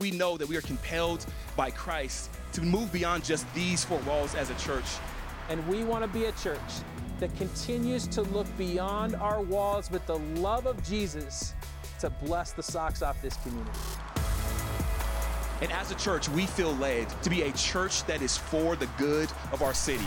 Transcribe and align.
We 0.00 0.12
know 0.12 0.36
that 0.36 0.48
we 0.48 0.56
are 0.56 0.60
compelled 0.60 1.26
by 1.56 1.72
Christ 1.72 2.30
to 2.52 2.62
move 2.62 2.92
beyond 2.92 3.24
just 3.24 3.52
these 3.52 3.84
four 3.84 3.98
walls 4.06 4.36
as 4.36 4.48
a 4.48 4.54
church. 4.54 4.84
And 5.48 5.66
we 5.66 5.82
want 5.82 6.04
to 6.04 6.08
be 6.08 6.26
a 6.26 6.32
church 6.32 6.60
that 7.18 7.34
continues 7.36 8.06
to 8.06 8.22
look 8.22 8.46
beyond 8.56 9.16
our 9.16 9.42
walls 9.42 9.90
with 9.90 10.06
the 10.06 10.20
love 10.36 10.66
of 10.66 10.80
Jesus 10.84 11.52
to 11.98 12.10
bless 12.10 12.52
the 12.52 12.62
socks 12.62 13.02
off 13.02 13.20
this 13.22 13.36
community. 13.38 13.76
And 15.62 15.72
as 15.72 15.90
a 15.90 15.96
church, 15.96 16.28
we 16.28 16.46
feel 16.46 16.76
led 16.76 17.08
to 17.24 17.28
be 17.28 17.42
a 17.42 17.50
church 17.54 18.04
that 18.04 18.22
is 18.22 18.36
for 18.36 18.76
the 18.76 18.86
good 18.98 19.28
of 19.50 19.62
our 19.62 19.74
city. 19.74 20.06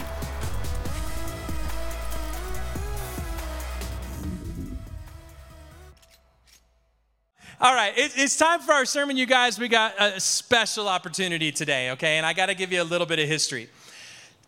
All 7.63 7.75
right, 7.75 7.95
it, 7.95 8.13
it's 8.15 8.37
time 8.37 8.59
for 8.59 8.71
our 8.71 8.85
sermon, 8.85 9.17
you 9.17 9.27
guys. 9.27 9.59
We 9.59 9.67
got 9.67 9.93
a 9.99 10.19
special 10.19 10.87
opportunity 10.87 11.51
today, 11.51 11.91
okay? 11.91 12.17
And 12.17 12.25
I 12.25 12.33
got 12.33 12.47
to 12.47 12.55
give 12.55 12.71
you 12.71 12.81
a 12.81 12.83
little 12.83 13.05
bit 13.05 13.19
of 13.19 13.27
history. 13.27 13.69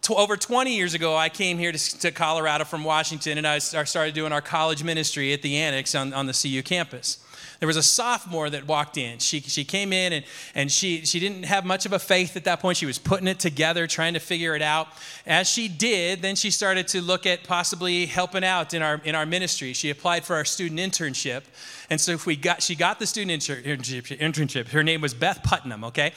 over 0.10 0.36
20 0.36 0.76
years 0.76 0.96
ago, 0.96 1.16
I 1.16 1.30
came 1.30 1.60
here 1.60 1.72
to, 1.72 2.12
Colorado 2.12 2.64
from 2.64 2.84
Washington, 2.84 3.38
and 3.38 3.46
I 3.46 3.60
started 3.60 4.16
doing 4.16 4.32
our 4.32 4.42
college 4.42 4.84
ministry 4.84 5.32
at 5.32 5.44
the 5.44 5.58
Annex 5.58 5.94
on, 5.94 6.12
on 6.12 6.26
the 6.26 6.34
CU 6.34 6.64
campus 6.64 7.23
there 7.64 7.68
was 7.68 7.78
a 7.78 7.82
sophomore 7.82 8.50
that 8.50 8.68
walked 8.68 8.98
in. 8.98 9.20
She, 9.20 9.40
she 9.40 9.64
came 9.64 9.94
in 9.94 10.12
and, 10.12 10.26
and 10.54 10.70
she, 10.70 11.06
she 11.06 11.22
didn't 11.22 11.44
have 11.44 11.64
much 11.64 11.86
of 11.86 11.94
a 11.94 11.98
faith 11.98 12.36
at 12.36 12.44
that 12.44 12.60
point. 12.60 12.76
She 12.76 12.86
was 12.86 13.00
putting 13.00 13.26
it 13.26 13.40
together, 13.40 13.88
trying 13.88 14.16
to 14.16 14.20
figure 14.20 14.54
it 14.54 14.62
out. 14.62 14.90
As 15.26 15.50
she 15.50 15.70
did, 15.70 16.22
then 16.22 16.36
she 16.36 16.52
started 16.52 16.90
to 16.90 17.02
look 17.02 17.26
at 17.26 17.46
possibly 17.46 18.06
helping 18.06 18.44
out 18.44 18.74
in 18.74 18.82
our, 18.82 19.00
in 19.06 19.16
our 19.16 19.26
ministry. 19.26 19.72
She 19.72 19.90
applied 19.92 20.26
for 20.26 20.36
our 20.36 20.44
student 20.44 20.78
internship. 20.78 21.44
And 21.90 22.02
so 22.02 22.12
if 22.12 22.26
we 22.26 22.36
got, 22.36 22.62
she 22.62 22.76
got 22.76 23.00
the 23.00 23.08
student 23.08 23.42
internship, 23.42 24.18
internship. 24.18 24.68
Her 24.68 24.84
name 24.84 25.00
was 25.00 25.14
Beth 25.14 25.42
Putnam, 25.42 25.86
okay? 25.86 26.12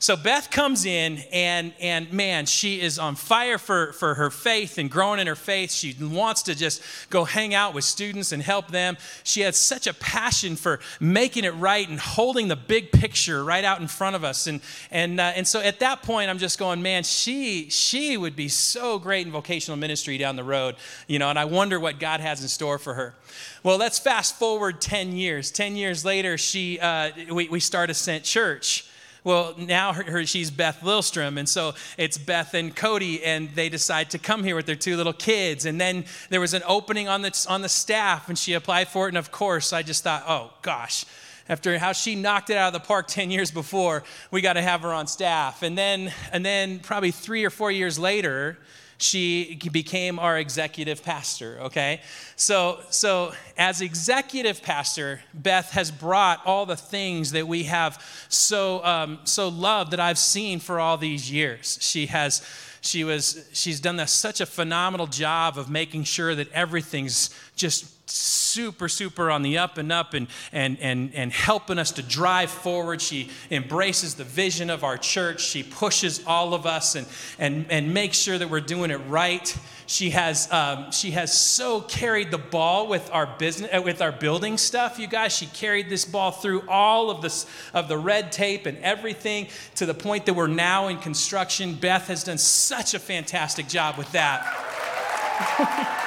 So 0.00 0.16
Beth 0.16 0.50
comes 0.50 0.86
in, 0.86 1.18
and, 1.30 1.74
and 1.78 2.10
man, 2.10 2.46
she 2.46 2.80
is 2.80 2.98
on 2.98 3.16
fire 3.16 3.58
for, 3.58 3.92
for 3.92 4.14
her 4.14 4.30
faith 4.30 4.78
and 4.78 4.90
growing 4.90 5.20
in 5.20 5.26
her 5.26 5.34
faith. 5.34 5.70
She 5.70 5.94
wants 6.00 6.44
to 6.44 6.54
just 6.54 6.82
go 7.10 7.24
hang 7.24 7.52
out 7.52 7.74
with 7.74 7.84
students 7.84 8.32
and 8.32 8.42
help 8.42 8.68
them. 8.68 8.96
She 9.24 9.42
has 9.42 9.58
such 9.58 9.86
a 9.86 9.92
passion 9.92 10.56
for 10.56 10.80
making 11.00 11.44
it 11.44 11.50
right 11.50 11.86
and 11.86 12.00
holding 12.00 12.48
the 12.48 12.56
big 12.56 12.92
picture 12.92 13.44
right 13.44 13.62
out 13.62 13.82
in 13.82 13.88
front 13.88 14.16
of 14.16 14.24
us. 14.24 14.46
And, 14.46 14.62
and, 14.90 15.20
uh, 15.20 15.32
and 15.36 15.46
so 15.46 15.60
at 15.60 15.80
that 15.80 16.02
point, 16.02 16.30
I'm 16.30 16.38
just 16.38 16.58
going, 16.58 16.80
man, 16.80 17.02
she, 17.02 17.68
she 17.68 18.16
would 18.16 18.34
be 18.34 18.48
so 18.48 18.98
great 18.98 19.26
in 19.26 19.32
vocational 19.32 19.76
ministry 19.76 20.16
down 20.16 20.34
the 20.34 20.44
road, 20.44 20.76
you 21.08 21.18
know, 21.18 21.28
and 21.28 21.38
I 21.38 21.44
wonder 21.44 21.78
what 21.78 22.00
God 22.00 22.20
has 22.20 22.40
in 22.40 22.48
store 22.48 22.78
for 22.78 22.94
her. 22.94 23.16
Well, 23.62 23.76
let's 23.76 23.98
fast 23.98 24.38
forward 24.38 24.80
10 24.80 25.12
years. 25.12 25.50
10 25.50 25.76
years 25.76 26.06
later, 26.06 26.38
she, 26.38 26.80
uh, 26.80 27.10
we, 27.30 27.50
we 27.50 27.60
start 27.60 27.90
Ascent 27.90 28.24
Church. 28.24 28.86
Well, 29.22 29.54
now 29.58 29.92
her, 29.92 30.02
her, 30.04 30.24
she's 30.24 30.50
Beth 30.50 30.80
Lilstrom, 30.82 31.38
and 31.38 31.48
so 31.48 31.74
it's 31.98 32.16
Beth 32.16 32.54
and 32.54 32.74
Cody, 32.74 33.22
and 33.22 33.50
they 33.54 33.68
decide 33.68 34.10
to 34.10 34.18
come 34.18 34.44
here 34.44 34.56
with 34.56 34.64
their 34.66 34.76
two 34.76 34.96
little 34.96 35.12
kids. 35.12 35.66
And 35.66 35.78
then 35.80 36.06
there 36.30 36.40
was 36.40 36.54
an 36.54 36.62
opening 36.66 37.08
on 37.08 37.20
the, 37.22 37.46
on 37.48 37.60
the 37.60 37.68
staff, 37.68 38.28
and 38.28 38.38
she 38.38 38.54
applied 38.54 38.88
for 38.88 39.06
it. 39.06 39.10
And 39.10 39.18
of 39.18 39.30
course, 39.30 39.72
I 39.72 39.82
just 39.82 40.04
thought, 40.04 40.24
oh 40.26 40.52
gosh, 40.62 41.04
after 41.50 41.76
how 41.78 41.92
she 41.92 42.14
knocked 42.14 42.48
it 42.48 42.56
out 42.56 42.68
of 42.74 42.80
the 42.80 42.86
park 42.86 43.06
10 43.08 43.30
years 43.30 43.50
before, 43.50 44.04
we 44.30 44.40
got 44.40 44.54
to 44.54 44.62
have 44.62 44.80
her 44.82 44.92
on 44.92 45.06
staff. 45.06 45.62
And 45.62 45.76
then, 45.76 46.12
and 46.32 46.44
then 46.44 46.78
probably 46.78 47.10
three 47.10 47.44
or 47.44 47.50
four 47.50 47.70
years 47.70 47.98
later, 47.98 48.56
she 49.02 49.58
became 49.72 50.18
our 50.18 50.38
executive 50.38 51.02
pastor 51.02 51.58
okay? 51.60 52.00
So 52.36 52.80
so 52.90 53.32
as 53.56 53.80
executive 53.80 54.62
pastor 54.62 55.20
beth 55.34 55.70
has 55.72 55.90
brought 55.90 56.44
all 56.46 56.66
the 56.66 56.76
things 56.76 57.32
that 57.32 57.46
we 57.46 57.64
have 57.64 58.02
so 58.28 58.84
um, 58.84 59.18
so 59.24 59.48
loved 59.48 59.90
that 59.92 60.00
i've 60.00 60.18
seen 60.18 60.60
for 60.60 60.78
all 60.80 60.96
these 60.96 61.30
years. 61.30 61.78
She 61.80 62.06
has 62.06 62.42
she 62.80 63.04
was 63.04 63.48
she's 63.52 63.80
done 63.80 63.96
this, 63.96 64.12
such 64.12 64.40
a 64.40 64.46
phenomenal 64.46 65.06
job 65.06 65.58
of 65.58 65.68
making 65.70 66.04
sure 66.04 66.34
that 66.34 66.50
everything's 66.52 67.30
just 67.54 67.99
super, 68.10 68.88
super 68.88 69.30
on 69.30 69.42
the 69.42 69.58
up 69.58 69.78
and 69.78 69.92
up 69.92 70.14
and, 70.14 70.26
and, 70.52 70.78
and, 70.80 71.14
and 71.14 71.32
helping 71.32 71.78
us 71.78 71.92
to 71.92 72.02
drive 72.02 72.50
forward. 72.50 73.00
She 73.00 73.30
embraces 73.50 74.14
the 74.14 74.24
vision 74.24 74.70
of 74.70 74.84
our 74.84 74.98
church. 74.98 75.40
She 75.42 75.62
pushes 75.62 76.24
all 76.26 76.54
of 76.54 76.66
us 76.66 76.94
and, 76.94 77.06
and, 77.38 77.66
and 77.70 77.94
makes 77.94 78.18
sure 78.18 78.36
that 78.38 78.50
we're 78.50 78.60
doing 78.60 78.90
it 78.90 79.00
right. 79.08 79.56
She 79.86 80.10
has, 80.10 80.50
um, 80.52 80.92
she 80.92 81.12
has 81.12 81.36
so 81.36 81.80
carried 81.80 82.30
the 82.30 82.38
ball 82.38 82.86
with 82.86 83.10
our 83.12 83.26
business, 83.38 83.70
uh, 83.74 83.82
with 83.82 84.00
our 84.02 84.12
building 84.12 84.56
stuff, 84.56 84.98
you 84.98 85.06
guys. 85.06 85.36
She 85.36 85.46
carried 85.46 85.88
this 85.88 86.04
ball 86.04 86.30
through 86.30 86.62
all 86.68 87.10
of 87.10 87.22
this, 87.22 87.46
of 87.74 87.88
the 87.88 87.98
red 87.98 88.30
tape 88.30 88.66
and 88.66 88.78
everything 88.78 89.48
to 89.76 89.86
the 89.86 89.94
point 89.94 90.26
that 90.26 90.34
we're 90.34 90.46
now 90.46 90.88
in 90.88 90.98
construction. 90.98 91.74
Beth 91.74 92.06
has 92.08 92.24
done 92.24 92.38
such 92.38 92.94
a 92.94 92.98
fantastic 92.98 93.68
job 93.68 93.96
with 93.98 94.10
that. 94.12 96.06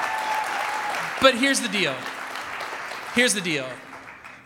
But 1.24 1.36
here's 1.36 1.60
the 1.60 1.68
deal. 1.68 1.94
Here's 3.14 3.32
the 3.32 3.40
deal. 3.40 3.66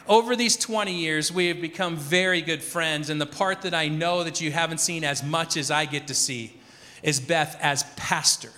Over 0.07 0.37
these 0.37 0.57
20 0.57 0.95
years, 0.95 1.33
we 1.33 1.49
have 1.49 1.61
become 1.61 1.97
very 1.97 2.41
good 2.41 2.63
friends, 2.63 3.11
and 3.11 3.21
the 3.21 3.27
part 3.27 3.63
that 3.63 3.75
I 3.75 3.89
know 3.89 4.23
that 4.23 4.41
you 4.41 4.53
haven't 4.53 4.79
seen 4.79 5.03
as 5.03 5.25
much 5.25 5.57
as 5.57 5.73
I 5.73 5.87
get 5.87 6.07
to 6.07 6.15
see 6.15 6.55
is 7.03 7.19
Beth 7.19 7.59
as 7.61 7.83
pastor, 7.97 8.53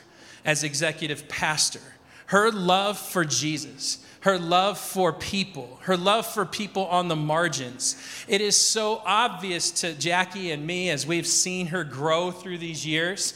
as 0.44 0.64
executive 0.64 1.30
pastor. 1.30 1.80
Her 2.26 2.50
love 2.50 2.98
for 2.98 3.24
Jesus, 3.24 4.04
her 4.20 4.38
love 4.38 4.76
for 4.76 5.14
people, 5.14 5.78
her 5.84 5.96
love 5.96 6.26
for 6.26 6.44
people 6.44 6.88
on 6.88 7.08
the 7.08 7.16
margins. 7.16 7.96
It 8.28 8.42
is 8.42 8.54
so 8.54 9.00
obvious 9.06 9.70
to 9.80 9.94
Jackie 9.94 10.50
and 10.50 10.66
me 10.66 10.90
as 10.90 11.06
we've 11.06 11.26
seen 11.26 11.68
her 11.68 11.84
grow 11.84 12.32
through 12.32 12.58
these 12.58 12.86
years. 12.86 13.32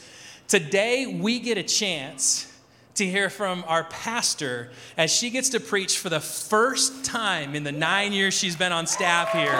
Today, 0.47 1.07
we 1.07 1.39
get 1.39 1.57
a 1.57 1.63
chance 1.63 2.54
to 2.95 3.05
hear 3.05 3.29
from 3.29 3.63
our 3.67 3.83
pastor 3.83 4.69
as 4.97 5.11
she 5.11 5.29
gets 5.29 5.49
to 5.49 5.59
preach 5.59 5.99
for 5.99 6.09
the 6.09 6.19
first 6.19 7.03
time 7.03 7.53
in 7.53 7.63
the 7.63 7.71
nine 7.71 8.13
years 8.13 8.33
she's 8.33 8.55
been 8.55 8.71
on 8.71 8.87
staff 8.87 9.31
here. 9.31 9.55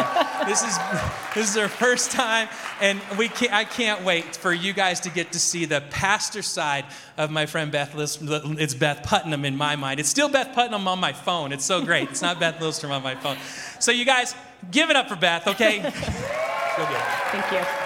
this 0.47 0.63
is 0.63 0.78
this 1.35 1.50
is 1.50 1.56
her 1.56 1.68
first 1.68 2.12
time, 2.12 2.47
and 2.79 3.01
we 3.18 3.28
can't, 3.28 3.53
I 3.53 3.66
can't 3.66 4.03
wait 4.03 4.35
for 4.38 4.53
you 4.53 4.72
guys 4.72 5.01
to 5.01 5.09
get 5.09 5.34
to 5.34 5.40
see 5.40 5.66
the 5.66 5.81
pastor 5.90 6.41
side 6.41 6.85
of 7.18 7.29
my 7.29 7.46
friend 7.46 7.72
Beth. 7.72 7.94
Lister 7.94 8.41
it's 8.57 8.73
Beth 8.73 9.03
Putnam 9.03 9.44
in 9.44 9.57
my 9.57 9.75
mind. 9.75 10.00
It's 10.00 10.09
still 10.09 10.29
Beth 10.29 10.53
Putnam 10.56 10.88
on 10.88 11.00
my 11.00 11.12
phone. 11.12 11.52
It's 11.52 11.66
so 11.66 11.84
great. 11.84 12.09
It's 12.09 12.22
not 12.22 12.40
Beth 12.40 12.59
Lilstrom 12.59 12.91
on 12.91 13.03
my 13.03 13.16
phone. 13.16 13.38
So 13.79 13.91
you 13.91 14.06
guys, 14.06 14.34
give 14.72 14.90
it 14.90 14.96
up 14.96 15.09
for 15.09 15.16
Beth, 15.17 15.47
okay? 15.47 15.81
Thank 16.75 17.52
you. 17.52 17.84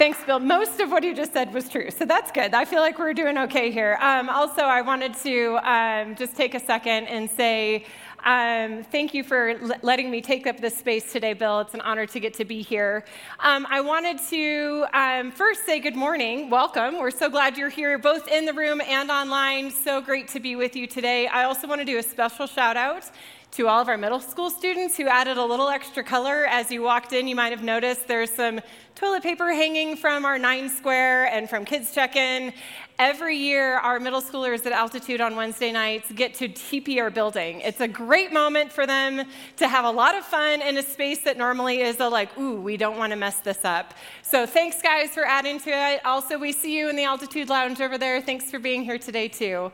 Thanks, 0.00 0.24
Bill. 0.24 0.38
Most 0.38 0.80
of 0.80 0.90
what 0.90 1.04
you 1.04 1.14
just 1.14 1.34
said 1.34 1.52
was 1.52 1.68
true, 1.68 1.90
so 1.90 2.06
that's 2.06 2.32
good. 2.32 2.54
I 2.54 2.64
feel 2.64 2.80
like 2.80 2.98
we're 2.98 3.12
doing 3.12 3.36
okay 3.36 3.70
here. 3.70 3.98
Um, 4.00 4.30
also, 4.30 4.62
I 4.62 4.80
wanted 4.80 5.12
to 5.16 5.58
um, 5.62 6.14
just 6.16 6.34
take 6.34 6.54
a 6.54 6.58
second 6.58 7.04
and 7.08 7.28
say, 7.28 7.84
um, 8.24 8.82
thank 8.84 9.12
you 9.12 9.22
for 9.22 9.50
l- 9.50 9.72
letting 9.82 10.10
me 10.10 10.22
take 10.22 10.46
up 10.46 10.58
this 10.58 10.74
space 10.74 11.12
today, 11.12 11.34
Bill. 11.34 11.60
It's 11.60 11.74
an 11.74 11.82
honor 11.82 12.06
to 12.06 12.18
get 12.18 12.32
to 12.34 12.46
be 12.46 12.62
here. 12.62 13.04
Um, 13.40 13.66
I 13.68 13.82
wanted 13.82 14.18
to 14.30 14.86
um, 14.94 15.32
first 15.32 15.66
say 15.66 15.80
good 15.80 15.96
morning. 15.96 16.48
Welcome. 16.48 16.98
We're 16.98 17.10
so 17.10 17.28
glad 17.28 17.58
you're 17.58 17.68
here, 17.68 17.98
both 17.98 18.26
in 18.26 18.46
the 18.46 18.54
room 18.54 18.80
and 18.80 19.10
online. 19.10 19.70
So 19.70 20.00
great 20.00 20.28
to 20.28 20.40
be 20.40 20.56
with 20.56 20.76
you 20.76 20.86
today. 20.86 21.26
I 21.26 21.44
also 21.44 21.68
want 21.68 21.82
to 21.82 21.84
do 21.84 21.98
a 21.98 22.02
special 22.02 22.46
shout 22.46 22.78
out 22.78 23.10
to 23.52 23.66
all 23.66 23.80
of 23.80 23.88
our 23.88 23.96
middle 23.96 24.20
school 24.20 24.48
students 24.48 24.96
who 24.96 25.08
added 25.08 25.36
a 25.36 25.44
little 25.44 25.68
extra 25.68 26.04
color. 26.04 26.46
As 26.46 26.70
you 26.70 26.82
walked 26.82 27.12
in, 27.12 27.26
you 27.26 27.34
might 27.34 27.50
have 27.50 27.64
noticed 27.64 28.06
there's 28.06 28.30
some 28.30 28.60
toilet 28.94 29.22
paper 29.22 29.52
hanging 29.52 29.96
from 29.96 30.24
our 30.24 30.38
nine 30.38 30.68
square 30.68 31.24
and 31.26 31.48
from 31.50 31.64
Kids 31.64 31.92
Check 31.92 32.16
In. 32.16 32.52
Every 32.98 33.36
year, 33.36 33.78
our 33.78 33.98
middle 33.98 34.20
schoolers 34.20 34.66
at 34.66 34.72
Altitude 34.72 35.22
on 35.22 35.34
Wednesday 35.34 35.72
nights 35.72 36.12
get 36.12 36.34
to 36.34 36.50
TP 36.50 37.00
our 37.00 37.08
building. 37.08 37.62
It's 37.62 37.80
a 37.80 37.88
great 37.88 38.30
moment 38.30 38.70
for 38.70 38.86
them 38.86 39.26
to 39.56 39.68
have 39.68 39.86
a 39.86 39.90
lot 39.90 40.14
of 40.14 40.24
fun 40.24 40.60
in 40.60 40.76
a 40.76 40.82
space 40.82 41.20
that 41.20 41.38
normally 41.38 41.80
is 41.80 41.98
a 41.98 42.08
like, 42.08 42.36
ooh, 42.38 42.60
we 42.60 42.76
don't 42.76 42.98
want 42.98 43.12
to 43.12 43.16
mess 43.16 43.38
this 43.40 43.64
up. 43.64 43.94
So 44.22 44.44
thanks, 44.44 44.82
guys, 44.82 45.10
for 45.10 45.24
adding 45.24 45.58
to 45.60 45.70
it. 45.70 46.04
Also, 46.04 46.38
we 46.38 46.52
see 46.52 46.76
you 46.76 46.90
in 46.90 46.96
the 46.96 47.04
Altitude 47.04 47.48
Lounge 47.48 47.80
over 47.80 47.96
there. 47.96 48.20
Thanks 48.20 48.50
for 48.50 48.58
being 48.58 48.84
here 48.84 48.98
today, 48.98 49.28
too. 49.28 49.72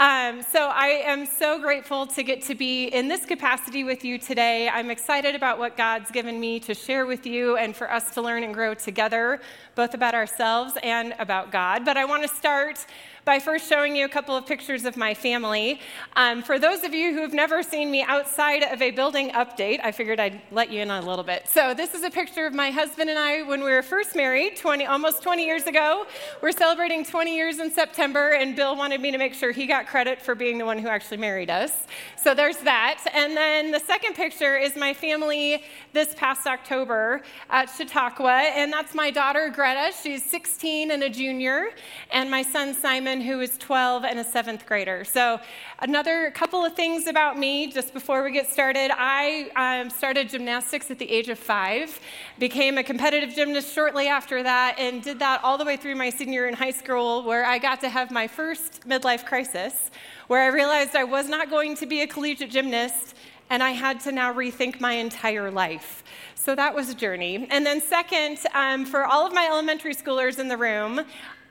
Um, 0.00 0.42
so 0.42 0.70
I 0.72 1.02
am 1.04 1.26
so 1.26 1.60
grateful 1.60 2.06
to 2.06 2.22
get 2.22 2.40
to 2.44 2.54
be 2.54 2.86
in 2.86 3.06
this 3.06 3.26
capacity 3.26 3.84
with 3.84 4.02
you 4.02 4.16
today. 4.16 4.66
I'm 4.66 4.90
excited 4.90 5.34
about 5.34 5.58
what 5.58 5.76
God's 5.76 6.10
given 6.10 6.40
me 6.40 6.58
to 6.60 6.72
share 6.72 7.04
with 7.04 7.26
you 7.26 7.58
and 7.58 7.76
for 7.76 7.92
us 7.92 8.14
to 8.14 8.22
learn 8.22 8.42
and 8.42 8.54
grow 8.54 8.72
together, 8.72 9.42
both 9.74 9.92
about 9.92 10.14
ourselves 10.14 10.78
and 10.82 11.14
about 11.18 11.52
God. 11.52 11.84
But 11.84 11.98
I 11.98 12.06
want 12.06 12.22
to 12.22 12.34
start 12.34 12.86
by 13.30 13.38
first 13.38 13.68
showing 13.68 13.94
you 13.94 14.04
a 14.04 14.08
couple 14.08 14.34
of 14.34 14.44
pictures 14.44 14.84
of 14.84 14.96
my 14.96 15.14
family. 15.14 15.78
Um, 16.16 16.42
for 16.42 16.58
those 16.58 16.82
of 16.82 16.92
you 16.92 17.14
who 17.14 17.20
have 17.20 17.32
never 17.32 17.62
seen 17.62 17.88
me 17.88 18.02
outside 18.02 18.64
of 18.64 18.82
a 18.82 18.90
building 18.90 19.30
update, 19.30 19.78
I 19.84 19.92
figured 19.92 20.18
I'd 20.18 20.42
let 20.50 20.72
you 20.72 20.80
in 20.80 20.90
a 20.90 21.00
little 21.00 21.22
bit. 21.22 21.46
So 21.46 21.72
this 21.72 21.94
is 21.94 22.02
a 22.02 22.10
picture 22.10 22.44
of 22.44 22.54
my 22.54 22.72
husband 22.72 23.08
and 23.08 23.16
I 23.16 23.42
when 23.42 23.62
we 23.62 23.70
were 23.70 23.82
first 23.82 24.16
married, 24.16 24.56
20, 24.56 24.84
almost 24.86 25.22
20 25.22 25.46
years 25.46 25.68
ago. 25.68 26.08
We're 26.42 26.50
celebrating 26.50 27.04
20 27.04 27.36
years 27.36 27.60
in 27.60 27.70
September, 27.70 28.30
and 28.30 28.56
Bill 28.56 28.74
wanted 28.74 29.00
me 29.00 29.12
to 29.12 29.18
make 29.18 29.34
sure 29.34 29.52
he 29.52 29.68
got 29.68 29.86
credit 29.86 30.20
for 30.20 30.34
being 30.34 30.58
the 30.58 30.66
one 30.66 30.78
who 30.78 30.88
actually 30.88 31.18
married 31.18 31.50
us. 31.50 31.86
So 32.16 32.34
there's 32.34 32.56
that. 32.58 32.98
And 33.14 33.36
then 33.36 33.70
the 33.70 33.78
second 33.78 34.14
picture 34.14 34.58
is 34.58 34.74
my 34.74 34.92
family 34.92 35.62
this 35.92 36.16
past 36.16 36.48
October 36.48 37.22
at 37.48 37.66
Chautauqua, 37.66 38.50
and 38.56 38.72
that's 38.72 38.92
my 38.92 39.12
daughter 39.12 39.52
Greta. 39.54 39.92
She's 40.02 40.24
16 40.24 40.90
and 40.90 41.04
a 41.04 41.08
junior, 41.08 41.68
and 42.10 42.28
my 42.28 42.42
son 42.42 42.74
Simon, 42.74 43.19
who 43.20 43.40
is 43.40 43.56
12 43.58 44.04
and 44.04 44.18
a 44.18 44.24
seventh 44.24 44.66
grader. 44.66 45.04
So, 45.04 45.38
another 45.78 46.32
couple 46.32 46.64
of 46.64 46.74
things 46.74 47.06
about 47.06 47.38
me 47.38 47.70
just 47.70 47.94
before 47.94 48.24
we 48.24 48.32
get 48.32 48.50
started. 48.50 48.90
I 48.92 49.50
um, 49.54 49.90
started 49.90 50.28
gymnastics 50.28 50.90
at 50.90 50.98
the 50.98 51.08
age 51.08 51.28
of 51.28 51.38
five, 51.38 52.00
became 52.38 52.76
a 52.76 52.82
competitive 52.82 53.34
gymnast 53.36 53.72
shortly 53.72 54.08
after 54.08 54.42
that, 54.42 54.76
and 54.78 55.00
did 55.00 55.20
that 55.20 55.44
all 55.44 55.58
the 55.58 55.64
way 55.64 55.76
through 55.76 55.94
my 55.94 56.10
senior 56.10 56.40
year 56.40 56.48
in 56.48 56.54
high 56.54 56.70
school, 56.70 57.22
where 57.22 57.44
I 57.44 57.58
got 57.58 57.80
to 57.82 57.88
have 57.88 58.10
my 58.10 58.26
first 58.26 58.88
midlife 58.88 59.26
crisis, 59.26 59.90
where 60.28 60.42
I 60.42 60.46
realized 60.46 60.96
I 60.96 61.04
was 61.04 61.28
not 61.28 61.50
going 61.50 61.76
to 61.76 61.86
be 61.86 62.00
a 62.00 62.06
collegiate 62.06 62.50
gymnast 62.50 63.14
and 63.50 63.62
I 63.64 63.72
had 63.72 64.00
to 64.00 64.12
now 64.12 64.32
rethink 64.32 64.80
my 64.80 64.92
entire 64.92 65.50
life. 65.50 66.04
So 66.36 66.54
that 66.54 66.74
was 66.74 66.88
a 66.88 66.94
journey. 66.94 67.46
And 67.50 67.66
then, 67.66 67.80
second, 67.80 68.38
um, 68.54 68.86
for 68.86 69.04
all 69.04 69.26
of 69.26 69.34
my 69.34 69.46
elementary 69.46 69.94
schoolers 69.94 70.38
in 70.38 70.48
the 70.48 70.56
room, 70.56 71.00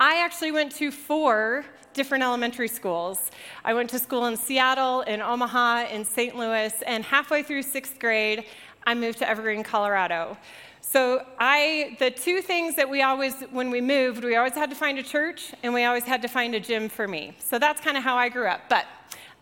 I 0.02 0.24
actually 0.24 0.54
went 0.54 0.72
to 0.78 0.92
four 0.92 1.66
different 1.94 2.24
elementary 2.24 2.70
schools. 2.70 3.32
I 3.66 3.74
went 3.74 3.90
to 3.90 4.00
school 4.00 4.28
in 4.28 4.38
Seattle, 4.38 5.02
in 5.02 5.22
Omaha, 5.22 5.88
in 5.92 6.06
St. 6.06 6.38
Louis, 6.38 6.74
and 6.88 7.04
halfway 7.04 7.44
through 7.44 7.64
sixth 7.64 8.00
grade, 8.00 8.46
I 8.88 8.96
moved 8.96 9.18
to 9.18 9.30
Evergreen, 9.30 9.62
Colorado. 9.62 10.38
So 10.80 11.26
I, 11.38 11.98
the 12.00 12.12
two 12.12 12.42
things 12.42 12.76
that 12.76 12.90
we 12.90 13.02
always, 13.02 13.42
when 13.52 13.70
we 13.72 13.82
moved, 13.82 14.24
we 14.24 14.38
always 14.38 14.54
had 14.54 14.70
to 14.70 14.76
find 14.76 14.98
a 14.98 15.04
church 15.04 15.52
and 15.64 15.74
we 15.74 15.84
always 15.84 16.06
had 16.06 16.22
to 16.22 16.30
find 16.30 16.56
a 16.56 16.62
gym 16.62 16.88
for 16.88 17.06
me. 17.06 17.34
So 17.38 17.60
that's 17.60 17.82
kind 17.82 17.98
of 17.98 18.04
how 18.04 18.16
I 18.16 18.30
grew 18.30 18.48
up. 18.48 18.62
But 18.70 18.86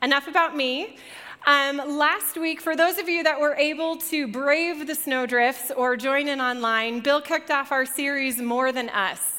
enough 0.02 0.28
about 0.28 0.56
me. 0.56 0.98
Um, 1.46 1.78
last 1.78 2.36
week, 2.36 2.62
for 2.62 2.76
those 2.76 2.98
of 2.98 3.08
you 3.08 3.22
that 3.24 3.40
were 3.40 3.54
able 3.56 3.96
to 3.98 4.28
brave 4.28 4.88
the 4.88 4.96
snowdrifts 4.96 5.72
or 5.78 5.96
join 5.96 6.28
in 6.28 6.42
online, 6.42 7.00
Bill 7.02 7.22
kicked 7.22 7.52
off 7.52 7.72
our 7.72 7.86
series, 7.86 8.42
More 8.42 8.72
Than 8.72 8.90
Us. 8.90 9.37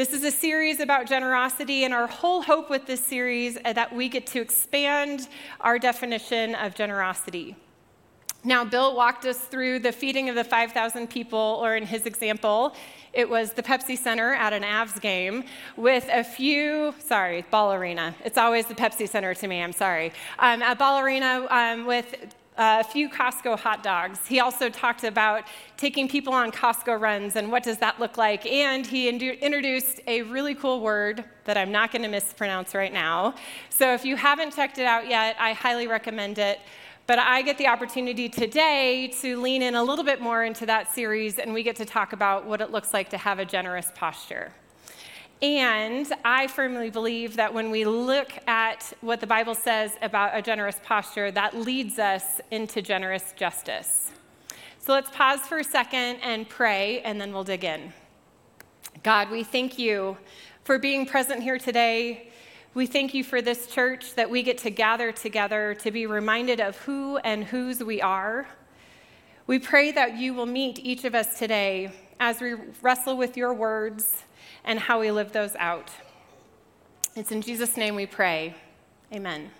This 0.00 0.14
is 0.14 0.24
a 0.24 0.30
series 0.30 0.80
about 0.80 1.04
generosity, 1.04 1.84
and 1.84 1.92
our 1.92 2.06
whole 2.06 2.40
hope 2.40 2.70
with 2.70 2.86
this 2.86 3.04
series 3.04 3.58
is 3.58 3.74
that 3.74 3.94
we 3.94 4.08
get 4.08 4.26
to 4.28 4.40
expand 4.40 5.28
our 5.60 5.78
definition 5.78 6.54
of 6.54 6.74
generosity. 6.74 7.54
Now, 8.42 8.64
Bill 8.64 8.96
walked 8.96 9.26
us 9.26 9.36
through 9.36 9.80
the 9.80 9.92
feeding 9.92 10.30
of 10.30 10.36
the 10.36 10.42
5,000 10.42 11.10
people, 11.10 11.60
or 11.62 11.76
in 11.76 11.84
his 11.84 12.06
example, 12.06 12.74
it 13.12 13.28
was 13.28 13.52
the 13.52 13.62
Pepsi 13.62 13.98
Center 13.98 14.32
at 14.32 14.54
an 14.54 14.62
Avs 14.62 14.98
game 14.98 15.44
with 15.76 16.08
a 16.10 16.24
few, 16.24 16.94
sorry, 16.98 17.44
Ball 17.50 17.74
Arena. 17.74 18.14
It's 18.24 18.38
always 18.38 18.64
the 18.64 18.74
Pepsi 18.74 19.06
Center 19.06 19.34
to 19.34 19.46
me, 19.48 19.62
I'm 19.62 19.74
sorry. 19.74 20.14
Um, 20.38 20.62
at 20.62 20.78
Ball 20.78 21.00
Arena 21.00 21.46
um, 21.50 21.84
with 21.84 22.34
a 22.62 22.84
few 22.84 23.08
Costco 23.08 23.58
hot 23.58 23.82
dogs. 23.82 24.26
He 24.26 24.38
also 24.38 24.68
talked 24.68 25.02
about 25.02 25.44
taking 25.78 26.06
people 26.06 26.34
on 26.34 26.52
Costco 26.52 27.00
runs 27.00 27.36
and 27.36 27.50
what 27.50 27.62
does 27.62 27.78
that 27.78 27.98
look 27.98 28.18
like. 28.18 28.44
And 28.44 28.86
he 28.86 29.08
introduced 29.08 30.00
a 30.06 30.20
really 30.22 30.54
cool 30.54 30.82
word 30.82 31.24
that 31.44 31.56
I'm 31.56 31.72
not 31.72 31.90
going 31.90 32.02
to 32.02 32.08
mispronounce 32.08 32.74
right 32.74 32.92
now. 32.92 33.34
So 33.70 33.94
if 33.94 34.04
you 34.04 34.14
haven't 34.14 34.54
checked 34.54 34.76
it 34.76 34.84
out 34.84 35.08
yet, 35.08 35.36
I 35.38 35.54
highly 35.54 35.86
recommend 35.86 36.38
it. 36.38 36.60
But 37.06 37.18
I 37.18 37.40
get 37.40 37.56
the 37.56 37.66
opportunity 37.66 38.28
today 38.28 39.10
to 39.22 39.40
lean 39.40 39.62
in 39.62 39.74
a 39.74 39.82
little 39.82 40.04
bit 40.04 40.20
more 40.20 40.44
into 40.44 40.66
that 40.66 40.92
series, 40.92 41.38
and 41.38 41.54
we 41.54 41.62
get 41.62 41.76
to 41.76 41.86
talk 41.86 42.12
about 42.12 42.44
what 42.44 42.60
it 42.60 42.70
looks 42.70 42.92
like 42.92 43.08
to 43.08 43.16
have 43.16 43.38
a 43.38 43.44
generous 43.46 43.90
posture. 43.94 44.52
And 45.42 46.06
I 46.22 46.48
firmly 46.48 46.90
believe 46.90 47.36
that 47.36 47.54
when 47.54 47.70
we 47.70 47.86
look 47.86 48.30
at 48.46 48.92
what 49.00 49.20
the 49.20 49.26
Bible 49.26 49.54
says 49.54 49.92
about 50.02 50.36
a 50.36 50.42
generous 50.42 50.78
posture, 50.82 51.30
that 51.30 51.56
leads 51.56 51.98
us 51.98 52.42
into 52.50 52.82
generous 52.82 53.32
justice. 53.36 54.10
So 54.80 54.92
let's 54.92 55.10
pause 55.10 55.40
for 55.40 55.60
a 55.60 55.64
second 55.64 56.18
and 56.22 56.46
pray, 56.46 57.00
and 57.00 57.18
then 57.18 57.32
we'll 57.32 57.44
dig 57.44 57.64
in. 57.64 57.94
God, 59.02 59.30
we 59.30 59.42
thank 59.42 59.78
you 59.78 60.18
for 60.64 60.78
being 60.78 61.06
present 61.06 61.42
here 61.42 61.58
today. 61.58 62.30
We 62.74 62.86
thank 62.86 63.14
you 63.14 63.24
for 63.24 63.40
this 63.40 63.66
church 63.66 64.14
that 64.16 64.28
we 64.28 64.42
get 64.42 64.58
to 64.58 64.70
gather 64.70 65.10
together 65.10 65.72
to 65.76 65.90
be 65.90 66.04
reminded 66.04 66.60
of 66.60 66.76
who 66.78 67.16
and 67.16 67.44
whose 67.44 67.82
we 67.82 68.02
are. 68.02 68.46
We 69.46 69.58
pray 69.58 69.90
that 69.92 70.18
you 70.18 70.34
will 70.34 70.44
meet 70.44 70.78
each 70.80 71.06
of 71.06 71.14
us 71.14 71.38
today 71.38 71.92
as 72.20 72.42
we 72.42 72.56
wrestle 72.82 73.16
with 73.16 73.38
your 73.38 73.54
words 73.54 74.24
and 74.64 74.78
how 74.78 75.00
we 75.00 75.10
live 75.10 75.32
those 75.32 75.56
out. 75.56 75.90
It's 77.16 77.32
in 77.32 77.42
Jesus' 77.42 77.76
name 77.76 77.94
we 77.94 78.06
pray. 78.06 78.54
Amen. 79.12 79.50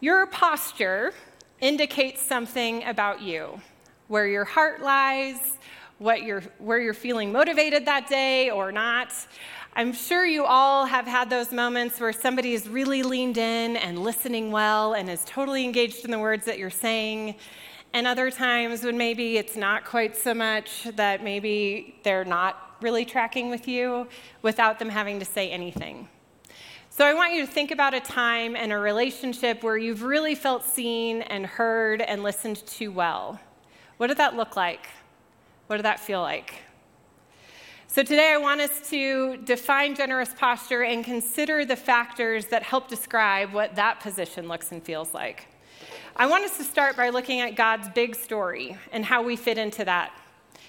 Your 0.00 0.26
posture 0.26 1.12
indicates 1.60 2.22
something 2.22 2.84
about 2.84 3.20
you, 3.20 3.60
where 4.08 4.26
your 4.26 4.44
heart 4.44 4.80
lies, 4.80 5.58
what 5.98 6.22
you're, 6.22 6.42
where 6.58 6.80
you're 6.80 6.94
feeling 6.94 7.32
motivated 7.32 7.84
that 7.84 8.08
day 8.08 8.50
or 8.50 8.72
not. 8.72 9.12
I'm 9.74 9.92
sure 9.92 10.24
you 10.24 10.44
all 10.44 10.86
have 10.86 11.06
had 11.06 11.28
those 11.28 11.52
moments 11.52 12.00
where 12.00 12.12
somebody 12.12 12.54
is 12.54 12.68
really 12.68 13.02
leaned 13.02 13.36
in 13.36 13.76
and 13.76 13.98
listening 13.98 14.50
well 14.50 14.94
and 14.94 15.08
is 15.08 15.24
totally 15.24 15.64
engaged 15.64 16.04
in 16.04 16.10
the 16.10 16.18
words 16.18 16.44
that 16.46 16.58
you're 16.58 16.70
saying. 16.70 17.36
And 17.92 18.06
other 18.06 18.30
times 18.30 18.84
when 18.84 18.96
maybe 18.96 19.36
it's 19.36 19.56
not 19.56 19.84
quite 19.84 20.16
so 20.16 20.32
much 20.32 20.88
that 20.96 21.22
maybe 21.22 21.96
they're 22.02 22.24
not 22.24 22.69
really 22.82 23.04
tracking 23.04 23.50
with 23.50 23.68
you 23.68 24.06
without 24.42 24.78
them 24.78 24.88
having 24.88 25.18
to 25.18 25.24
say 25.24 25.50
anything. 25.50 26.08
So 26.92 27.04
I 27.04 27.14
want 27.14 27.34
you 27.34 27.46
to 27.46 27.50
think 27.50 27.70
about 27.70 27.94
a 27.94 28.00
time 28.00 28.56
and 28.56 28.72
a 28.72 28.78
relationship 28.78 29.62
where 29.62 29.76
you've 29.76 30.02
really 30.02 30.34
felt 30.34 30.64
seen 30.64 31.22
and 31.22 31.46
heard 31.46 32.00
and 32.02 32.22
listened 32.22 32.66
to 32.66 32.88
well. 32.88 33.40
What 33.96 34.08
did 34.08 34.16
that 34.16 34.34
look 34.36 34.56
like? 34.56 34.88
What 35.68 35.76
did 35.76 35.84
that 35.84 36.00
feel 36.00 36.20
like? 36.20 36.54
So, 37.86 38.04
today 38.04 38.32
I 38.32 38.36
want 38.36 38.60
us 38.60 38.88
to 38.90 39.36
define 39.38 39.96
generous 39.96 40.32
posture 40.32 40.84
and 40.84 41.04
consider 41.04 41.64
the 41.64 41.74
factors 41.74 42.46
that 42.46 42.62
help 42.62 42.86
describe 42.86 43.52
what 43.52 43.74
that 43.74 43.98
position 43.98 44.46
looks 44.46 44.70
and 44.70 44.80
feels 44.80 45.12
like. 45.12 45.48
I 46.14 46.26
want 46.26 46.44
us 46.44 46.56
to 46.58 46.64
start 46.64 46.96
by 46.96 47.08
looking 47.08 47.40
at 47.40 47.56
God's 47.56 47.88
big 47.88 48.14
story 48.14 48.76
and 48.92 49.04
how 49.04 49.22
we 49.22 49.34
fit 49.36 49.58
into 49.58 49.84
that. 49.86 50.12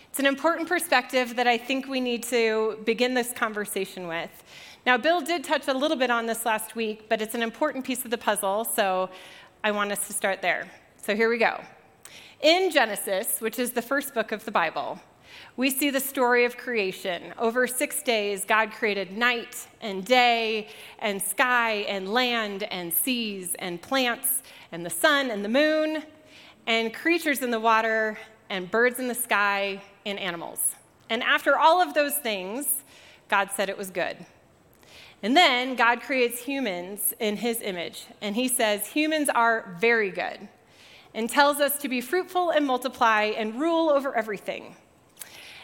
It's 0.09 0.19
an 0.19 0.25
important 0.25 0.67
perspective 0.67 1.35
that 1.37 1.47
I 1.47 1.57
think 1.57 1.87
we 1.87 2.01
need 2.01 2.23
to 2.23 2.77
begin 2.85 3.13
this 3.13 3.31
conversation 3.31 4.07
with. 4.07 4.29
Now, 4.85 4.97
Bill 4.97 5.21
did 5.21 5.43
touch 5.43 5.67
a 5.67 5.73
little 5.73 5.95
bit 5.95 6.11
on 6.11 6.25
this 6.25 6.45
last 6.45 6.75
week, 6.75 7.07
but 7.07 7.21
it's 7.21 7.35
an 7.35 7.41
important 7.41 7.85
piece 7.85 8.03
of 8.03 8.11
the 8.11 8.17
puzzle, 8.17 8.65
so 8.65 9.09
I 9.63 9.71
want 9.71 9.91
us 9.91 10.07
to 10.07 10.13
start 10.13 10.41
there. 10.41 10.69
So, 10.97 11.15
here 11.15 11.29
we 11.29 11.37
go. 11.37 11.61
In 12.41 12.71
Genesis, 12.71 13.39
which 13.39 13.59
is 13.59 13.71
the 13.71 13.81
first 13.81 14.13
book 14.13 14.31
of 14.31 14.43
the 14.43 14.51
Bible, 14.51 14.99
we 15.55 15.69
see 15.69 15.89
the 15.89 15.99
story 15.99 16.45
of 16.45 16.57
creation. 16.57 17.33
Over 17.37 17.67
six 17.67 18.01
days, 18.01 18.45
God 18.45 18.71
created 18.71 19.15
night 19.15 19.67
and 19.81 20.03
day, 20.03 20.69
and 20.99 21.21
sky 21.21 21.85
and 21.87 22.11
land 22.11 22.63
and 22.63 22.91
seas 22.91 23.55
and 23.59 23.81
plants, 23.81 24.43
and 24.71 24.85
the 24.85 24.89
sun 24.89 25.29
and 25.29 25.45
the 25.45 25.49
moon, 25.49 26.03
and 26.67 26.93
creatures 26.93 27.41
in 27.41 27.51
the 27.51 27.59
water, 27.59 28.17
and 28.51 28.69
birds 28.69 28.99
in 28.99 29.07
the 29.07 29.15
sky, 29.15 29.81
and 30.05 30.19
animals. 30.19 30.75
And 31.09 31.23
after 31.23 31.57
all 31.57 31.81
of 31.81 31.93
those 31.93 32.15
things, 32.15 32.83
God 33.29 33.49
said 33.55 33.69
it 33.69 33.77
was 33.77 33.89
good. 33.89 34.17
And 35.23 35.37
then 35.37 35.75
God 35.75 36.01
creates 36.01 36.41
humans 36.41 37.13
in 37.19 37.37
his 37.37 37.61
image, 37.61 38.07
and 38.21 38.35
he 38.35 38.47
says 38.47 38.87
humans 38.87 39.29
are 39.29 39.77
very 39.79 40.11
good, 40.11 40.49
and 41.13 41.29
tells 41.29 41.59
us 41.59 41.77
to 41.79 41.87
be 41.87 42.01
fruitful 42.01 42.49
and 42.49 42.67
multiply 42.67 43.23
and 43.37 43.59
rule 43.59 43.89
over 43.89 44.15
everything. 44.15 44.75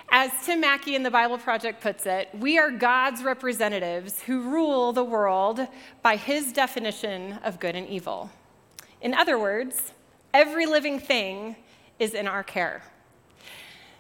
As 0.10 0.32
Tim 0.46 0.62
Mackie 0.62 0.96
in 0.96 1.04
the 1.04 1.12
Bible 1.12 1.38
Project 1.38 1.82
puts 1.82 2.06
it, 2.06 2.30
we 2.34 2.58
are 2.58 2.72
God's 2.72 3.22
representatives 3.22 4.22
who 4.22 4.40
rule 4.42 4.94
the 4.94 5.04
world 5.04 5.68
by 6.02 6.16
his 6.16 6.54
definition 6.54 7.34
of 7.44 7.60
good 7.60 7.76
and 7.76 7.88
evil. 7.90 8.30
In 9.02 9.14
other 9.14 9.38
words, 9.38 9.92
every 10.34 10.66
living 10.66 11.00
thing 11.00 11.58
is 12.00 12.14
in 12.14 12.28
our 12.28 12.44
care. 12.44 12.84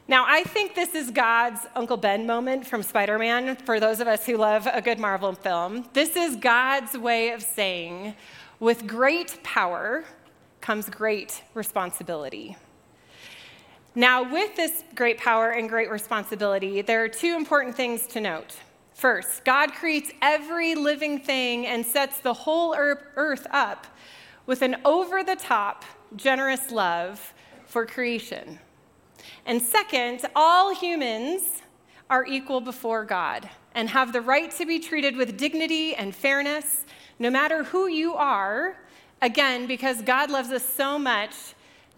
Now, 0.10 0.25
I 0.25 0.44
think 0.44 0.74
this 0.74 0.96
is 0.96 1.12
God's 1.12 1.68
Uncle 1.75 1.98
Ben 1.98 2.25
moment 2.25 2.66
from 2.66 2.82
Spider 2.82 3.20
Man 3.20 3.58
for 3.58 3.80
those 3.80 4.00
of 4.00 4.08
us 4.08 4.25
who 4.25 4.38
love 4.38 4.66
a 4.72 4.82
good 4.82 5.00
Marvel 5.00 5.34
film. 5.34 5.89
This 5.92 6.16
is 6.16 6.38
God's 6.38 6.98
way 6.98 7.32
of 7.32 7.42
saying, 7.42 8.16
with 8.60 8.88
great 8.88 9.44
power 9.44 10.06
comes 10.62 10.89
great 10.89 11.44
responsibility. 11.54 12.56
Now, 13.96 14.32
with 14.32 14.56
this 14.56 14.84
great 14.96 15.18
power 15.18 15.50
and 15.50 15.68
great 15.68 15.89
responsibility, 15.89 16.82
there 16.82 17.04
are 17.04 17.10
two 17.10 17.36
important 17.36 17.75
things 17.75 18.08
to 18.08 18.22
note. 18.22 18.56
First, 18.94 19.44
God 19.44 19.74
creates 19.74 20.12
every 20.22 20.74
living 20.74 21.20
thing 21.20 21.68
and 21.68 21.86
sets 21.86 22.20
the 22.20 22.34
whole 22.34 22.75
earth 22.77 23.46
up 23.51 23.88
with 24.46 24.62
an 24.62 24.77
over 24.86 25.24
the 25.24 25.36
top, 25.36 25.84
generous 26.16 26.72
love 26.72 27.34
for 27.68 27.86
creation. 27.86 28.60
And 29.46 29.62
second, 29.62 30.26
all 30.36 30.74
humans 30.74 31.62
are 32.10 32.26
equal 32.26 32.62
before 32.62 33.06
God 33.06 33.50
and 33.76 33.90
have 33.90 34.14
the 34.14 34.22
right 34.22 34.50
to 34.52 34.66
be 34.66 34.80
treated 34.80 35.16
with 35.16 35.38
dignity 35.38 35.94
and 35.94 36.16
fairness, 36.16 36.86
no 37.20 37.30
matter 37.30 37.64
who 37.64 37.88
you 37.88 38.16
are, 38.16 38.78
again, 39.22 39.68
because 39.68 40.02
God 40.02 40.32
loves 40.32 40.50
us 40.50 40.66
so 40.68 40.98
much 40.98 41.34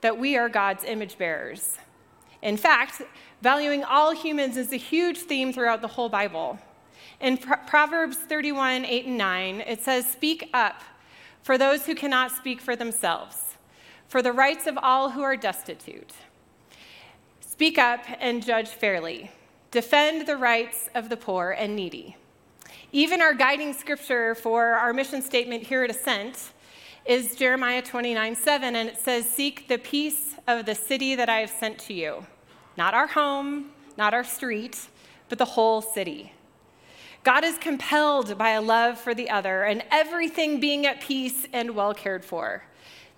that 0.02 0.18
we 0.18 0.36
are 0.36 0.50
God's 0.50 0.84
image 0.84 1.18
bearers. 1.18 1.78
In 2.42 2.58
fact, 2.58 3.02
valuing 3.42 3.84
all 3.84 4.14
humans 4.14 4.58
is 4.58 4.72
a 4.72 4.78
huge 4.78 5.20
theme 5.20 5.52
throughout 5.54 5.82
the 5.82 5.88
whole 5.88 6.10
Bible. 6.10 6.60
In 7.20 7.38
Proverbs 7.38 8.18
31 8.18 8.86
8 8.86 9.06
and 9.06 9.18
9, 9.18 9.62
it 9.62 9.82
says, 9.82 10.10
Speak 10.10 10.50
up 10.54 10.82
for 11.44 11.58
those 11.58 11.86
who 11.86 11.96
cannot 11.96 12.32
speak 12.32 12.62
for 12.62 12.76
themselves, 12.76 13.49
for 14.10 14.22
the 14.22 14.34
rights 14.34 14.68
of 14.68 14.78
all 14.82 15.12
who 15.12 15.22
are 15.22 15.38
destitute. 15.38 16.12
Speak 17.40 17.78
up 17.78 18.04
and 18.20 18.44
judge 18.44 18.70
fairly. 18.70 19.32
Defend 19.72 20.28
the 20.28 20.36
rights 20.36 20.90
of 20.96 21.10
the 21.10 21.18
poor 21.18 21.52
and 21.52 21.76
needy. 21.76 22.18
Even 22.92 23.22
our 23.22 23.36
guiding 23.36 23.72
scripture 23.72 24.34
for 24.34 24.74
our 24.74 24.94
mission 24.94 25.22
statement 25.22 25.64
here 25.64 25.84
at 25.84 25.92
Ascent 25.92 26.52
is 27.06 27.36
Jeremiah 27.36 27.84
29 27.84 28.36
7, 28.36 28.76
and 28.76 28.90
it 28.90 28.98
says, 28.98 29.30
Seek 29.30 29.68
the 29.68 29.78
peace 29.78 30.36
of 30.48 30.66
the 30.66 30.74
city 30.74 31.14
that 31.14 31.30
I 31.30 31.42
have 31.42 31.52
sent 31.52 31.78
to 31.80 31.94
you. 31.94 32.26
Not 32.78 32.96
our 32.96 33.08
home, 33.08 33.72
not 33.96 34.16
our 34.16 34.24
street, 34.24 34.88
but 35.28 35.38
the 35.38 35.46
whole 35.46 35.82
city. 35.82 36.34
God 37.24 37.44
is 37.44 37.58
compelled 37.60 38.38
by 38.38 38.52
a 38.52 38.62
love 38.62 39.00
for 39.00 39.14
the 39.14 39.30
other 39.30 39.64
and 39.64 39.84
everything 39.92 40.60
being 40.60 40.88
at 40.88 41.02
peace 41.02 41.46
and 41.54 41.76
well 41.76 41.94
cared 41.94 42.26
for. 42.26 42.64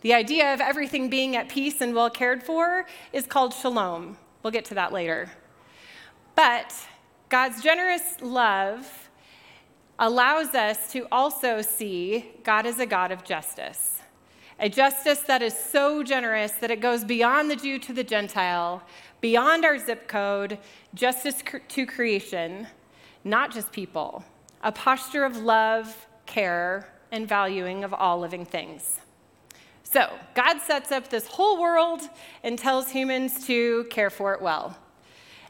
The 0.02 0.14
idea 0.14 0.54
of 0.54 0.62
everything 0.62 1.10
being 1.10 1.36
at 1.36 1.50
peace 1.50 1.82
and 1.82 1.94
well 1.94 2.10
cared 2.10 2.44
for 2.44 2.86
is 3.14 3.26
called 3.26 3.54
shalom. 3.54 4.18
We'll 4.44 4.52
get 4.52 4.66
to 4.66 4.74
that 4.76 4.92
later. 4.92 5.32
But 6.36 6.74
God's 7.30 7.62
generous 7.62 8.22
love 8.22 9.10
allows 10.00 10.56
us 10.56 10.92
to 10.94 11.08
also 11.12 11.62
see 11.62 12.32
God 12.44 12.66
as 12.66 12.80
a 12.80 12.86
God 12.86 13.12
of 13.12 13.24
justice. 13.24 14.00
A 14.60 14.70
justice 14.70 15.20
that 15.22 15.42
is 15.42 15.58
so 15.58 16.04
generous 16.04 16.54
that 16.54 16.72
it 16.72 16.82
goes 16.82 17.04
beyond 17.04 17.50
the 17.50 17.56
Jew 17.56 17.80
to 17.80 17.94
the 17.94 18.04
Gentile, 18.04 18.84
beyond 19.20 19.66
our 19.66 19.78
zip 19.78 20.08
code, 20.08 20.58
justice 20.94 21.44
to 21.68 21.86
creation 21.86 22.68
not 23.24 23.52
just 23.52 23.72
people, 23.72 24.24
a 24.64 24.72
posture 24.72 25.24
of 25.24 25.38
love, 25.38 26.08
care, 26.26 26.88
and 27.12 27.28
valuing 27.28 27.84
of 27.84 27.94
all 27.94 28.20
living 28.20 28.46
things. 28.46 29.01
So, 29.92 30.10
God 30.36 30.62
sets 30.62 30.90
up 30.90 31.10
this 31.10 31.28
whole 31.28 31.60
world 31.60 32.02
and 32.44 32.58
tells 32.58 32.90
humans 32.90 33.46
to 33.48 33.84
care 33.90 34.10
for 34.10 34.34
it 34.34 34.42
well. 34.42 34.78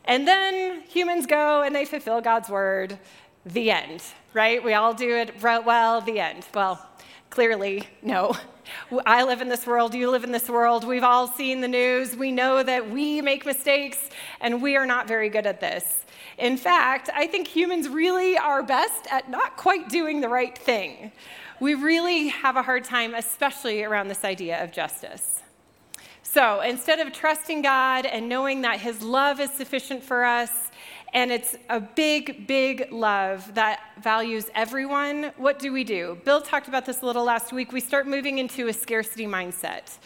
And 0.05 0.27
then 0.27 0.81
humans 0.81 1.27
go 1.27 1.62
and 1.62 1.75
they 1.75 1.86
fulfill 1.86 2.21
God's 2.21 2.50
word, 2.50 2.98
the 3.45 3.69
end, 3.69 4.01
right? 4.33 4.63
We 4.63 4.74
all 4.74 4.95
do 4.95 5.15
it 5.15 5.39
well, 5.43 6.01
the 6.01 6.19
end. 6.19 6.48
Well, 6.55 6.83
clearly, 7.29 7.88
no. 8.01 8.36
I 9.05 9.24
live 9.24 9.41
in 9.41 9.50
this 9.50 9.67
world, 9.67 9.93
you 9.93 10.10
live 10.10 10.24
in 10.24 10.31
this 10.31 10.50
world. 10.50 10.86
We've 10.86 11.03
all 11.03 11.27
seen 11.27 11.62
the 11.62 11.67
news. 11.67 12.15
We 12.15 12.31
know 12.31 12.63
that 12.63 12.89
we 12.89 13.21
make 13.21 13.45
mistakes 13.45 14.10
and 14.39 14.60
we 14.60 14.75
are 14.75 14.88
not 14.88 15.07
very 15.07 15.29
good 15.29 15.45
at 15.45 15.60
this. 15.60 16.03
In 16.39 16.57
fact, 16.57 17.12
I 17.13 17.27
think 17.27 17.48
humans 17.48 17.88
really 17.88 18.39
are 18.39 18.63
best 18.63 19.05
at 19.12 19.29
not 19.29 19.55
quite 19.55 19.89
doing 19.89 20.19
the 20.19 20.29
right 20.29 20.57
thing. 20.57 21.12
We 21.62 21.75
really 21.75 22.30
have 22.30 22.58
a 22.58 22.63
hard 22.63 22.86
time, 22.86 23.13
especially 23.13 23.84
around 23.84 24.08
this 24.08 24.24
idea 24.24 24.63
of 24.63 24.72
justice. 24.72 25.44
So 26.24 26.62
instead 26.62 27.00
of 27.00 27.13
trusting 27.13 27.62
God 27.62 28.08
and 28.08 28.27
knowing 28.27 28.63
that 28.63 28.80
His 28.80 29.03
love 29.03 29.39
is 29.39 29.51
sufficient 29.51 30.01
for 30.01 30.25
us, 30.25 30.50
and 31.13 31.32
it's 31.32 31.56
a 31.70 31.80
big, 31.80 32.48
big 32.48 32.91
love 32.91 33.53
that 33.53 33.80
values 34.01 34.50
everyone, 34.56 35.34
what 35.38 35.60
do 35.60 35.72
we 35.72 35.84
do? 35.84 36.18
Bill 36.25 36.41
talked 36.41 36.68
about 36.68 36.88
this 36.88 37.03
a 37.03 37.06
little 37.06 37.25
last 37.25 37.53
week. 37.53 37.72
We 37.72 37.80
start 37.80 38.08
moving 38.08 38.39
into 38.39 38.68
a 38.68 38.74
scarcity 38.74 39.27
mindset. 39.27 40.00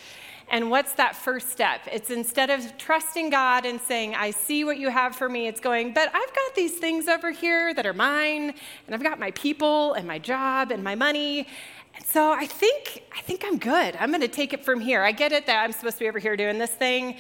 And 0.50 0.70
what's 0.70 0.94
that 0.94 1.16
first 1.16 1.50
step? 1.50 1.82
It's 1.92 2.12
instead 2.12 2.50
of 2.50 2.78
trusting 2.78 3.30
God 3.32 3.66
and 3.66 3.82
saying, 3.82 4.16
I 4.16 4.32
see 4.32 4.64
what 4.64 4.78
you 4.78 4.90
have 4.90 5.16
for 5.16 5.28
me, 5.28 5.48
it's 5.48 5.60
going, 5.60 5.94
but 5.94 6.08
I've 6.08 6.34
got 6.34 6.56
these 6.56 6.78
things 6.78 7.08
over 7.08 7.32
here 7.32 7.74
that 7.74 7.86
are 7.86 7.94
mine, 7.94 8.54
and 8.86 8.96
I've 8.96 9.04
got 9.04 9.20
my 9.20 9.32
people 9.32 9.94
and 9.94 10.08
my 10.08 10.20
job 10.20 10.72
and 10.72 10.84
my 10.84 10.96
money. 10.96 11.48
And 11.96 12.06
so 12.06 12.32
I 12.32 12.46
think, 12.46 13.04
I 13.18 13.22
think 13.22 13.44
I'm 13.46 13.58
good. 13.58 13.96
I'm 14.00 14.10
going 14.10 14.22
to 14.22 14.28
take 14.28 14.54
it 14.54 14.64
from 14.64 14.80
here. 14.82 15.02
I 15.04 15.12
get 15.12 15.32
it 15.32 15.46
that 15.48 15.64
I'm 15.64 15.72
supposed 15.72 15.98
to 15.98 16.04
be 16.04 16.10
over 16.10 16.20
here 16.20 16.38
doing 16.38 16.60
this 16.60 16.72
thing, 16.72 17.18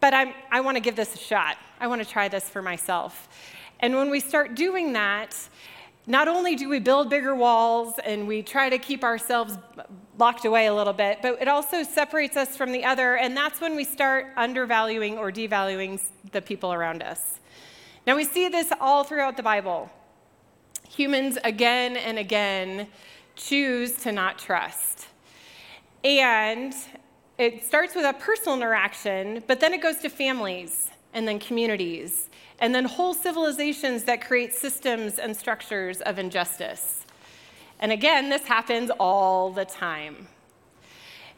but 0.00 0.14
I'm, 0.14 0.32
I 0.50 0.60
want 0.60 0.76
to 0.76 0.80
give 0.80 0.96
this 0.96 1.14
a 1.14 1.18
shot. 1.18 1.56
I 1.80 1.86
want 1.88 2.02
to 2.02 2.08
try 2.08 2.28
this 2.28 2.48
for 2.48 2.62
myself. 2.62 3.28
And 3.80 3.96
when 3.96 4.10
we 4.10 4.20
start 4.20 4.54
doing 4.54 4.92
that, 4.92 5.36
not 6.06 6.26
only 6.26 6.56
do 6.56 6.68
we 6.68 6.80
build 6.80 7.08
bigger 7.08 7.34
walls 7.34 7.94
and 8.04 8.26
we 8.26 8.42
try 8.42 8.68
to 8.68 8.78
keep 8.78 9.04
ourselves 9.04 9.56
locked 10.18 10.44
away 10.44 10.66
a 10.66 10.74
little 10.74 10.92
bit, 10.92 11.18
but 11.22 11.40
it 11.40 11.48
also 11.48 11.82
separates 11.82 12.36
us 12.36 12.56
from 12.56 12.72
the 12.72 12.84
other, 12.84 13.16
and 13.16 13.36
that's 13.36 13.60
when 13.60 13.76
we 13.76 13.84
start 13.84 14.26
undervaluing 14.36 15.16
or 15.16 15.30
devaluing 15.30 16.00
the 16.32 16.42
people 16.42 16.72
around 16.72 17.02
us. 17.02 17.38
Now, 18.06 18.16
we 18.16 18.24
see 18.24 18.48
this 18.48 18.72
all 18.80 19.04
throughout 19.04 19.36
the 19.36 19.42
Bible. 19.42 19.90
Humans, 20.88 21.38
again 21.44 21.96
and 21.96 22.18
again, 22.18 22.88
choose 23.36 23.92
to 23.98 24.12
not 24.12 24.38
trust. 24.38 25.06
And 26.04 26.74
it 27.38 27.64
starts 27.64 27.94
with 27.94 28.04
a 28.04 28.12
personal 28.12 28.56
interaction, 28.56 29.42
but 29.46 29.60
then 29.60 29.72
it 29.72 29.80
goes 29.80 29.98
to 29.98 30.08
families 30.08 30.90
and 31.14 31.26
then 31.28 31.38
communities 31.38 32.28
and 32.62 32.72
then 32.72 32.84
whole 32.84 33.12
civilizations 33.12 34.04
that 34.04 34.24
create 34.24 34.54
systems 34.54 35.18
and 35.18 35.36
structures 35.36 36.00
of 36.02 36.16
injustice. 36.16 37.04
And 37.80 37.90
again, 37.90 38.30
this 38.30 38.44
happens 38.44 38.88
all 39.00 39.50
the 39.50 39.64
time. 39.64 40.28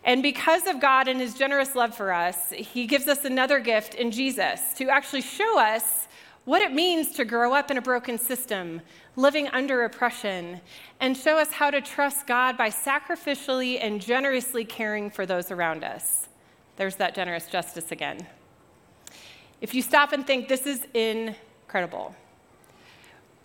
And 0.04 0.23
because 0.23 0.66
of 0.66 0.83
God 0.83 1.09
and 1.09 1.19
his 1.19 1.33
generous 1.33 1.75
love 1.75 1.97
for 1.97 2.12
us, 2.12 2.50
he 2.50 2.87
gives 2.87 3.09
us 3.09 3.25
another 3.25 3.59
gift 3.59 3.95
in 3.95 4.11
Jesus 4.11 4.75
to 4.75 4.90
actually 4.90 5.23
show 5.23 5.59
us 5.59 6.09
what 6.45 6.61
it 6.61 6.75
means 6.75 7.14
to 7.14 7.25
grow 7.25 7.54
up 7.54 7.71
in 7.71 7.78
a 7.78 7.83
broken 7.83 8.19
system, 8.19 8.83
living 9.16 9.49
under 9.49 9.85
oppression, 9.85 10.61
and 11.00 11.16
show 11.16 11.38
us 11.38 11.50
how 11.50 11.71
to 11.71 11.81
trust 11.81 12.26
God 12.26 12.59
by 12.59 12.69
sacrificially 12.69 13.78
and 13.83 13.99
generously 13.99 14.66
caring 14.66 15.09
for 15.09 15.25
those 15.25 15.50
around 15.50 15.85
us. 15.85 16.28
There's 16.76 16.97
that 16.97 17.14
generous 17.14 17.47
justice 17.47 17.93
again. 17.93 18.26
If 19.61 19.75
you 19.75 19.82
stop 19.82 20.12
and 20.12 20.26
think, 20.26 20.49
this 20.49 20.66
is 20.66 20.87
incredible. 20.94 22.14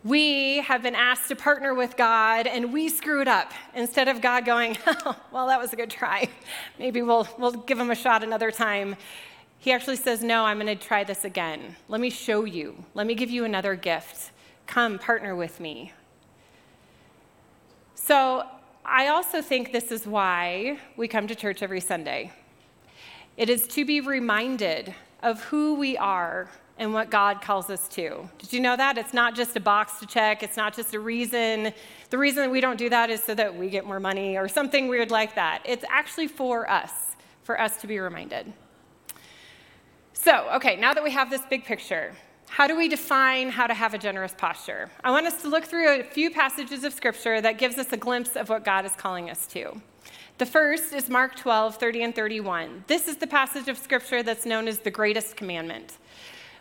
We 0.03 0.59
have 0.59 0.81
been 0.81 0.95
asked 0.95 1.27
to 1.27 1.35
partner 1.35 1.73
with 1.73 1.97
God 1.97 2.47
and 2.47 2.71
we 2.71 2.87
screwed 2.87 3.27
up. 3.27 3.51
Instead 3.73 4.07
of 4.07 4.21
God 4.21 4.45
going, 4.45 4.77
oh, 4.87 5.15
well, 5.31 5.47
that 5.47 5.59
was 5.59 5.73
a 5.73 5.75
good 5.75 5.89
try. 5.89 6.29
Maybe 6.77 7.01
we'll, 7.01 7.27
we'll 7.37 7.51
give 7.51 7.77
him 7.77 7.91
a 7.91 7.95
shot 7.95 8.23
another 8.23 8.49
time. 8.49 8.95
He 9.57 9.73
actually 9.73 9.97
says, 9.97 10.23
no, 10.23 10.45
I'm 10.45 10.57
going 10.57 10.67
to 10.67 10.87
try 10.87 11.03
this 11.03 11.25
again. 11.25 11.75
Let 11.89 11.99
me 11.99 12.09
show 12.09 12.45
you. 12.45 12.81
Let 12.93 13.07
me 13.07 13.13
give 13.13 13.29
you 13.29 13.43
another 13.43 13.75
gift. 13.75 14.31
Come, 14.67 14.99
partner 14.99 15.35
with 15.35 15.59
me. 15.59 15.91
So 17.93 18.43
I 18.85 19.07
also 19.07 19.41
think 19.41 19.73
this 19.73 19.91
is 19.91 20.07
why 20.07 20.79
we 20.95 21.09
come 21.09 21.27
to 21.27 21.35
church 21.35 21.61
every 21.61 21.81
Sunday. 21.81 22.31
It 23.35 23.49
is 23.49 23.67
to 23.67 23.83
be 23.83 23.99
reminded 23.99 24.95
of 25.21 25.41
who 25.43 25.75
we 25.75 25.97
are 25.97 26.49
and 26.77 26.93
what 26.93 27.09
God 27.09 27.41
calls 27.41 27.69
us 27.69 27.87
to. 27.89 28.29
Did 28.37 28.53
you 28.53 28.61
know 28.61 28.77
that? 28.77 28.97
It's 28.97 29.13
not 29.13 29.35
just 29.35 29.55
a 29.55 29.59
box 29.59 29.99
to 29.99 30.05
check, 30.05 30.41
it's 30.43 30.55
not 30.55 30.73
just 30.73 30.93
a 30.93 30.99
reason. 30.99 31.73
The 32.09 32.17
reason 32.17 32.43
that 32.43 32.49
we 32.49 32.61
don't 32.61 32.77
do 32.77 32.89
that 32.89 33.09
is 33.09 33.21
so 33.21 33.35
that 33.35 33.55
we 33.55 33.69
get 33.69 33.85
more 33.85 33.99
money 33.99 34.37
or 34.37 34.47
something 34.47 34.87
weird 34.87 35.11
like 35.11 35.35
that. 35.35 35.61
It's 35.65 35.83
actually 35.89 36.27
for 36.27 36.69
us, 36.69 36.91
for 37.43 37.59
us 37.59 37.77
to 37.81 37.87
be 37.87 37.99
reminded. 37.99 38.53
So, 40.13 40.49
okay, 40.55 40.77
now 40.77 40.93
that 40.93 41.03
we 41.03 41.11
have 41.11 41.29
this 41.29 41.41
big 41.49 41.65
picture, 41.65 42.13
how 42.49 42.67
do 42.67 42.75
we 42.75 42.87
define 42.87 43.49
how 43.49 43.67
to 43.67 43.73
have 43.73 43.93
a 43.93 43.97
generous 43.97 44.33
posture? 44.37 44.89
I 45.03 45.11
want 45.11 45.27
us 45.27 45.41
to 45.43 45.49
look 45.49 45.65
through 45.65 45.99
a 45.99 46.03
few 46.03 46.31
passages 46.31 46.83
of 46.83 46.93
scripture 46.93 47.39
that 47.41 47.57
gives 47.57 47.77
us 47.77 47.91
a 47.93 47.97
glimpse 47.97 48.35
of 48.35 48.49
what 48.49 48.65
God 48.65 48.85
is 48.85 48.93
calling 48.95 49.29
us 49.29 49.45
to. 49.47 49.81
The 50.39 50.45
first 50.45 50.93
is 50.93 51.09
Mark 51.09 51.35
12, 51.35 51.75
30 51.75 52.01
and 52.03 52.15
31. 52.15 52.85
This 52.87 53.09
is 53.09 53.17
the 53.17 53.27
passage 53.27 53.67
of 53.67 53.77
scripture 53.77 54.23
that's 54.23 54.45
known 54.45 54.69
as 54.69 54.79
the 54.79 54.89
greatest 54.89 55.35
commandment. 55.35 55.97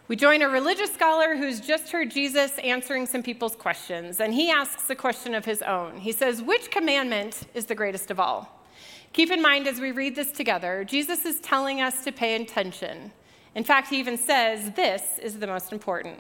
We 0.09 0.17
join 0.17 0.43
a 0.43 0.49
religious 0.49 0.93
scholar 0.93 1.37
who's 1.37 1.61
just 1.61 1.93
heard 1.93 2.11
Jesus 2.11 2.59
answering 2.59 3.07
some 3.07 3.23
people's 3.23 3.55
questions, 3.55 4.19
and 4.19 4.35
he 4.35 4.51
asks 4.51 4.91
a 4.91 4.97
question 4.97 5.33
of 5.33 5.45
his 5.45 5.63
own. 5.63 5.99
He 5.99 6.11
says, 6.11 6.43
Which 6.43 6.73
commandment 6.73 7.43
is 7.55 7.67
the 7.67 7.77
greatest 7.77 8.11
of 8.11 8.19
all? 8.19 8.65
Keep 9.13 9.31
in 9.31 9.41
mind 9.41 9.69
as 9.69 9.79
we 9.79 9.93
read 9.93 10.17
this 10.17 10.33
together, 10.33 10.83
Jesus 10.83 11.25
is 11.25 11.39
telling 11.39 11.81
us 11.81 12.03
to 12.03 12.11
pay 12.11 12.35
attention. 12.35 13.13
In 13.55 13.63
fact, 13.63 13.91
he 13.91 14.01
even 14.01 14.19
says, 14.19 14.73
This 14.73 15.21
is 15.23 15.39
the 15.39 15.47
most 15.47 15.73
important. 15.73 16.19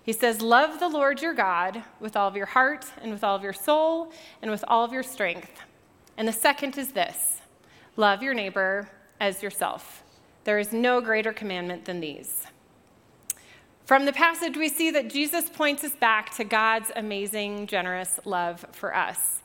He 0.00 0.12
says, 0.12 0.40
Love 0.40 0.78
the 0.78 0.88
Lord 0.88 1.22
your 1.22 1.34
God 1.34 1.82
with 1.98 2.16
all 2.16 2.28
of 2.28 2.36
your 2.36 2.46
heart 2.46 2.86
and 3.02 3.10
with 3.10 3.24
all 3.24 3.34
of 3.34 3.42
your 3.42 3.52
soul 3.52 4.12
and 4.42 4.50
with 4.52 4.64
all 4.68 4.84
of 4.84 4.92
your 4.92 5.02
strength. 5.02 5.60
And 6.18 6.26
the 6.26 6.32
second 6.32 6.76
is 6.76 6.88
this 6.88 7.40
love 7.96 8.22
your 8.22 8.34
neighbor 8.34 8.90
as 9.20 9.42
yourself. 9.42 10.02
There 10.42 10.58
is 10.58 10.72
no 10.72 11.00
greater 11.00 11.32
commandment 11.32 11.84
than 11.84 12.00
these. 12.00 12.46
From 13.86 14.04
the 14.04 14.12
passage, 14.12 14.56
we 14.56 14.68
see 14.68 14.90
that 14.90 15.08
Jesus 15.08 15.48
points 15.48 15.84
us 15.84 15.94
back 15.94 16.34
to 16.36 16.44
God's 16.44 16.90
amazing, 16.96 17.68
generous 17.68 18.18
love 18.24 18.66
for 18.72 18.94
us. 18.94 19.42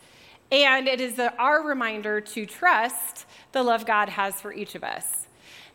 And 0.52 0.88
it 0.88 1.00
is 1.00 1.20
our 1.20 1.64
reminder 1.64 2.20
to 2.20 2.46
trust 2.46 3.26
the 3.52 3.64
love 3.64 3.86
God 3.86 4.10
has 4.10 4.42
for 4.42 4.52
each 4.52 4.76
of 4.76 4.84
us. 4.84 5.28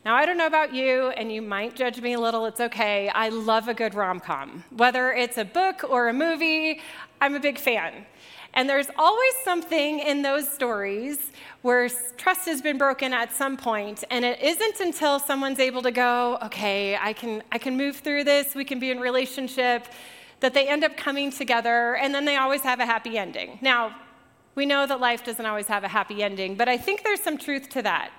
Now, 0.04 0.14
I 0.14 0.26
don't 0.26 0.36
know 0.36 0.46
about 0.46 0.74
you, 0.74 1.08
and 1.08 1.32
you 1.32 1.42
might 1.42 1.74
judge 1.74 2.00
me 2.00 2.14
a 2.14 2.20
little, 2.20 2.46
it's 2.46 2.60
okay. 2.60 3.08
I 3.08 3.28
love 3.30 3.68
a 3.68 3.74
good 3.74 3.94
rom 3.94 4.20
com. 4.20 4.64
Whether 4.70 5.12
it's 5.12 5.38
a 5.38 5.44
book 5.44 5.82
or 5.88 6.08
a 6.08 6.12
movie, 6.12 6.80
I'm 7.20 7.34
a 7.34 7.40
big 7.40 7.58
fan. 7.58 8.06
And 8.54 8.68
there's 8.68 8.88
always 8.96 9.34
something 9.44 10.00
in 10.00 10.22
those 10.22 10.48
stories 10.48 11.32
where 11.62 11.88
trust 12.16 12.46
has 12.46 12.62
been 12.62 12.78
broken 12.78 13.12
at 13.12 13.32
some 13.32 13.56
point, 13.56 14.04
and 14.10 14.24
it 14.24 14.40
isn't 14.40 14.80
until 14.80 15.18
someone's 15.18 15.58
able 15.58 15.82
to 15.82 15.90
go, 15.90 16.38
okay, 16.42 16.96
I 16.96 17.12
can, 17.12 17.42
I 17.52 17.58
can 17.58 17.76
move 17.76 17.96
through 17.96 18.24
this, 18.24 18.54
we 18.54 18.64
can 18.64 18.78
be 18.78 18.90
in 18.90 19.00
relationship, 19.00 19.86
that 20.40 20.54
they 20.54 20.68
end 20.68 20.84
up 20.84 20.96
coming 20.96 21.30
together, 21.30 21.96
and 21.96 22.14
then 22.14 22.24
they 22.24 22.36
always 22.36 22.62
have 22.62 22.80
a 22.80 22.86
happy 22.86 23.18
ending. 23.18 23.58
Now, 23.60 23.94
we 24.54 24.66
know 24.66 24.86
that 24.86 25.00
life 25.00 25.24
doesn't 25.24 25.44
always 25.44 25.66
have 25.66 25.84
a 25.84 25.88
happy 25.88 26.22
ending, 26.22 26.54
but 26.54 26.68
I 26.68 26.76
think 26.76 27.04
there's 27.04 27.20
some 27.20 27.38
truth 27.38 27.68
to 27.70 27.82
that. 27.82 28.10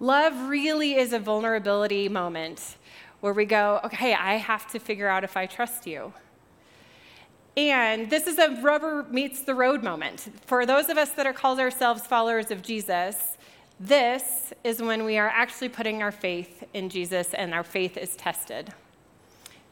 Love 0.00 0.48
really 0.48 0.96
is 0.96 1.12
a 1.12 1.18
vulnerability 1.18 2.08
moment 2.08 2.76
where 3.20 3.32
we 3.32 3.44
go, 3.44 3.80
okay, 3.84 4.14
I 4.14 4.34
have 4.34 4.66
to 4.72 4.78
figure 4.78 5.08
out 5.08 5.24
if 5.24 5.36
I 5.36 5.46
trust 5.46 5.86
you. 5.86 6.12
And 7.56 8.08
this 8.08 8.26
is 8.26 8.38
a 8.38 8.60
rubber 8.62 9.04
meets 9.10 9.42
the 9.42 9.54
road 9.54 9.82
moment. 9.82 10.28
For 10.46 10.64
those 10.64 10.88
of 10.88 10.96
us 10.96 11.10
that 11.10 11.26
are 11.26 11.34
called 11.34 11.58
ourselves 11.58 12.06
followers 12.06 12.50
of 12.50 12.62
Jesus, 12.62 13.36
this 13.78 14.54
is 14.64 14.80
when 14.80 15.04
we 15.04 15.18
are 15.18 15.28
actually 15.28 15.68
putting 15.68 16.02
our 16.02 16.12
faith 16.12 16.64
in 16.72 16.88
Jesus 16.88 17.34
and 17.34 17.52
our 17.52 17.64
faith 17.64 17.96
is 17.98 18.16
tested. 18.16 18.72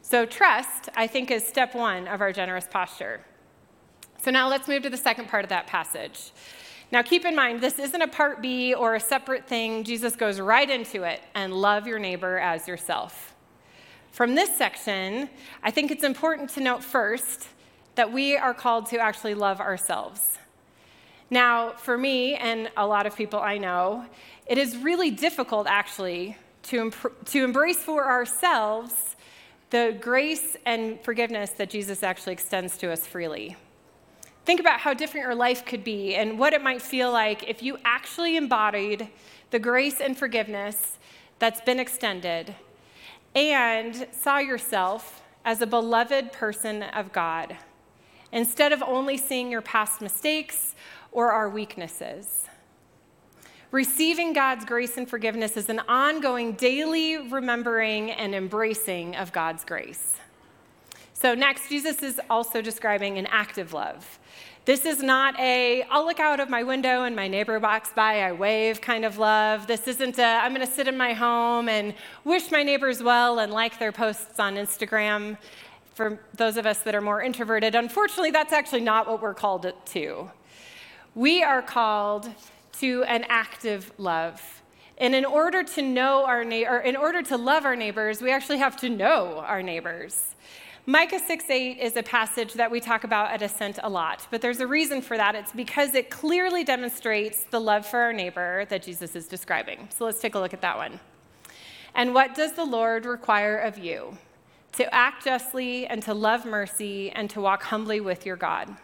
So, 0.03 0.25
trust, 0.25 0.89
I 0.95 1.07
think, 1.07 1.31
is 1.31 1.47
step 1.47 1.73
one 1.73 2.07
of 2.07 2.21
our 2.21 2.31
generous 2.33 2.67
posture. 2.69 3.21
So, 4.21 4.29
now 4.29 4.47
let's 4.49 4.67
move 4.67 4.83
to 4.83 4.89
the 4.89 4.97
second 4.97 5.29
part 5.29 5.45
of 5.45 5.49
that 5.49 5.67
passage. 5.67 6.31
Now, 6.91 7.01
keep 7.01 7.23
in 7.23 7.35
mind, 7.35 7.61
this 7.61 7.79
isn't 7.79 8.01
a 8.01 8.07
part 8.07 8.41
B 8.41 8.73
or 8.73 8.95
a 8.95 8.99
separate 8.99 9.47
thing. 9.47 9.85
Jesus 9.85 10.15
goes 10.15 10.39
right 10.39 10.69
into 10.69 11.03
it 11.03 11.21
and 11.33 11.53
love 11.53 11.87
your 11.87 11.97
neighbor 11.97 12.37
as 12.37 12.67
yourself. 12.67 13.33
From 14.11 14.35
this 14.35 14.55
section, 14.55 15.29
I 15.63 15.71
think 15.71 15.89
it's 15.89 16.03
important 16.03 16.49
to 16.51 16.59
note 16.59 16.83
first 16.83 17.47
that 17.95 18.11
we 18.11 18.37
are 18.37 18.53
called 18.53 18.85
to 18.87 18.97
actually 18.97 19.33
love 19.33 19.59
ourselves. 19.59 20.39
Now, 21.29 21.71
for 21.71 21.97
me 21.97 22.35
and 22.35 22.69
a 22.75 22.85
lot 22.85 23.05
of 23.05 23.15
people 23.15 23.39
I 23.39 23.57
know, 23.57 24.05
it 24.47 24.57
is 24.57 24.77
really 24.77 25.11
difficult 25.11 25.65
actually 25.67 26.37
to, 26.63 26.91
to 27.25 27.43
embrace 27.43 27.77
for 27.77 28.05
ourselves 28.05 29.15
the 29.69 29.97
grace 30.01 30.57
and 30.65 30.99
forgiveness 31.01 31.51
that 31.51 31.69
Jesus 31.69 32.03
actually 32.03 32.33
extends 32.33 32.77
to 32.79 32.91
us 32.91 33.07
freely. 33.07 33.55
Think 34.43 34.59
about 34.59 34.81
how 34.81 34.93
different 34.93 35.25
your 35.25 35.35
life 35.35 35.65
could 35.65 35.83
be 35.83 36.15
and 36.15 36.37
what 36.37 36.53
it 36.53 36.61
might 36.61 36.81
feel 36.81 37.11
like 37.11 37.47
if 37.47 37.63
you 37.63 37.77
actually 37.85 38.35
embodied 38.35 39.07
the 39.51 39.59
grace 39.59 40.01
and 40.01 40.17
forgiveness 40.17 40.97
that's 41.39 41.61
been 41.61 41.79
extended 41.79 42.55
and 43.33 44.07
saw 44.11 44.39
yourself 44.39 45.21
as 45.45 45.61
a 45.61 45.67
beloved 45.67 46.33
person 46.33 46.83
of 46.83 47.13
God 47.13 47.55
instead 48.31 48.71
of 48.71 48.81
only 48.83 49.17
seeing 49.17 49.51
your 49.51 49.61
past 49.61 50.01
mistakes 50.01 50.75
or 51.11 51.31
our 51.31 51.49
weaknesses. 51.49 52.45
Receiving 53.71 54.33
God's 54.33 54.65
grace 54.65 54.97
and 54.97 55.09
forgiveness 55.09 55.55
is 55.55 55.69
an 55.69 55.79
ongoing 55.87 56.53
daily 56.53 57.17
remembering 57.29 58.11
and 58.11 58.35
embracing 58.35 59.15
of 59.15 59.31
God's 59.31 59.63
grace. 59.63 60.17
So, 61.13 61.35
next, 61.35 61.69
Jesus 61.69 62.01
is 62.01 62.19
also 62.29 62.61
describing 62.61 63.17
an 63.17 63.27
active 63.27 63.73
love. 63.73 64.19
This 64.65 64.85
is 64.85 65.01
not 65.01 65.39
a, 65.39 65.83
I'll 65.89 66.05
look 66.05 66.19
out 66.19 66.39
of 66.39 66.49
my 66.49 66.63
window 66.63 67.03
and 67.03 67.15
my 67.15 67.27
neighbor 67.27 67.59
walks 67.59 67.91
by, 67.93 68.21
I 68.21 68.31
wave 68.31 68.79
kind 68.81 69.05
of 69.05 69.17
love. 69.17 69.67
This 69.67 69.87
isn't 69.87 70.19
a, 70.19 70.23
I'm 70.23 70.53
going 70.53 70.65
to 70.65 70.71
sit 70.71 70.87
in 70.87 70.97
my 70.97 71.13
home 71.13 71.67
and 71.67 71.95
wish 72.25 72.51
my 72.51 72.61
neighbors 72.61 73.01
well 73.01 73.39
and 73.39 73.51
like 73.51 73.79
their 73.79 73.91
posts 73.91 74.39
on 74.39 74.55
Instagram. 74.55 75.37
For 75.93 76.19
those 76.35 76.57
of 76.57 76.65
us 76.65 76.79
that 76.79 76.95
are 76.95 77.01
more 77.01 77.21
introverted, 77.21 77.75
unfortunately, 77.75 78.31
that's 78.31 78.53
actually 78.53 78.81
not 78.81 79.07
what 79.07 79.21
we're 79.21 79.33
called 79.33 79.71
to. 79.85 80.31
We 81.15 81.43
are 81.43 81.61
called 81.61 82.29
to 82.79 83.03
an 83.03 83.25
active 83.27 83.91
love. 83.97 84.61
And 84.97 85.13
in 85.15 85.25
order 85.25 85.63
to 85.63 85.81
know 85.81 86.25
our 86.25 86.43
na- 86.45 86.69
or 86.69 86.79
in 86.79 86.95
order 86.95 87.21
to 87.23 87.35
love 87.35 87.65
our 87.65 87.75
neighbors, 87.75 88.21
we 88.21 88.31
actually 88.31 88.59
have 88.59 88.77
to 88.77 88.89
know 88.89 89.39
our 89.39 89.61
neighbors. 89.61 90.35
Micah 90.85 91.19
6 91.19 91.49
8 91.49 91.77
is 91.79 91.95
a 91.95 92.03
passage 92.03 92.53
that 92.53 92.71
we 92.71 92.79
talk 92.79 93.03
about 93.03 93.31
at 93.31 93.41
Ascent 93.41 93.77
a 93.83 93.89
lot, 93.89 94.27
but 94.31 94.41
there's 94.41 94.61
a 94.61 94.67
reason 94.67 95.01
for 95.01 95.15
that. 95.15 95.35
It's 95.35 95.51
because 95.51 95.93
it 95.93 96.09
clearly 96.09 96.63
demonstrates 96.63 97.43
the 97.43 97.59
love 97.59 97.85
for 97.85 97.99
our 97.99 98.13
neighbor 98.13 98.65
that 98.65 98.81
Jesus 98.81 99.15
is 99.15 99.27
describing. 99.27 99.87
So 99.89 100.05
let's 100.05 100.19
take 100.19 100.33
a 100.35 100.39
look 100.39 100.53
at 100.53 100.61
that 100.61 100.77
one. 100.77 100.99
And 101.93 102.13
what 102.13 102.33
does 102.33 102.53
the 102.53 102.65
Lord 102.65 103.05
require 103.05 103.57
of 103.57 103.77
you? 103.77 104.17
To 104.73 104.93
act 104.93 105.25
justly 105.25 105.85
and 105.85 106.01
to 106.03 106.13
love 106.13 106.45
mercy 106.45 107.11
and 107.11 107.29
to 107.31 107.41
walk 107.41 107.63
humbly 107.63 107.99
with 107.99 108.25
your 108.25 108.37
God. 108.37 108.75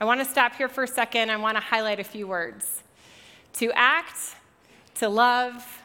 I 0.00 0.04
want 0.04 0.20
to 0.20 0.24
stop 0.24 0.54
here 0.54 0.68
for 0.68 0.84
a 0.84 0.88
second. 0.88 1.30
I 1.30 1.36
want 1.36 1.56
to 1.56 1.62
highlight 1.62 2.00
a 2.00 2.04
few 2.04 2.26
words 2.26 2.82
to 3.54 3.70
act, 3.74 4.36
to 4.96 5.08
love, 5.08 5.82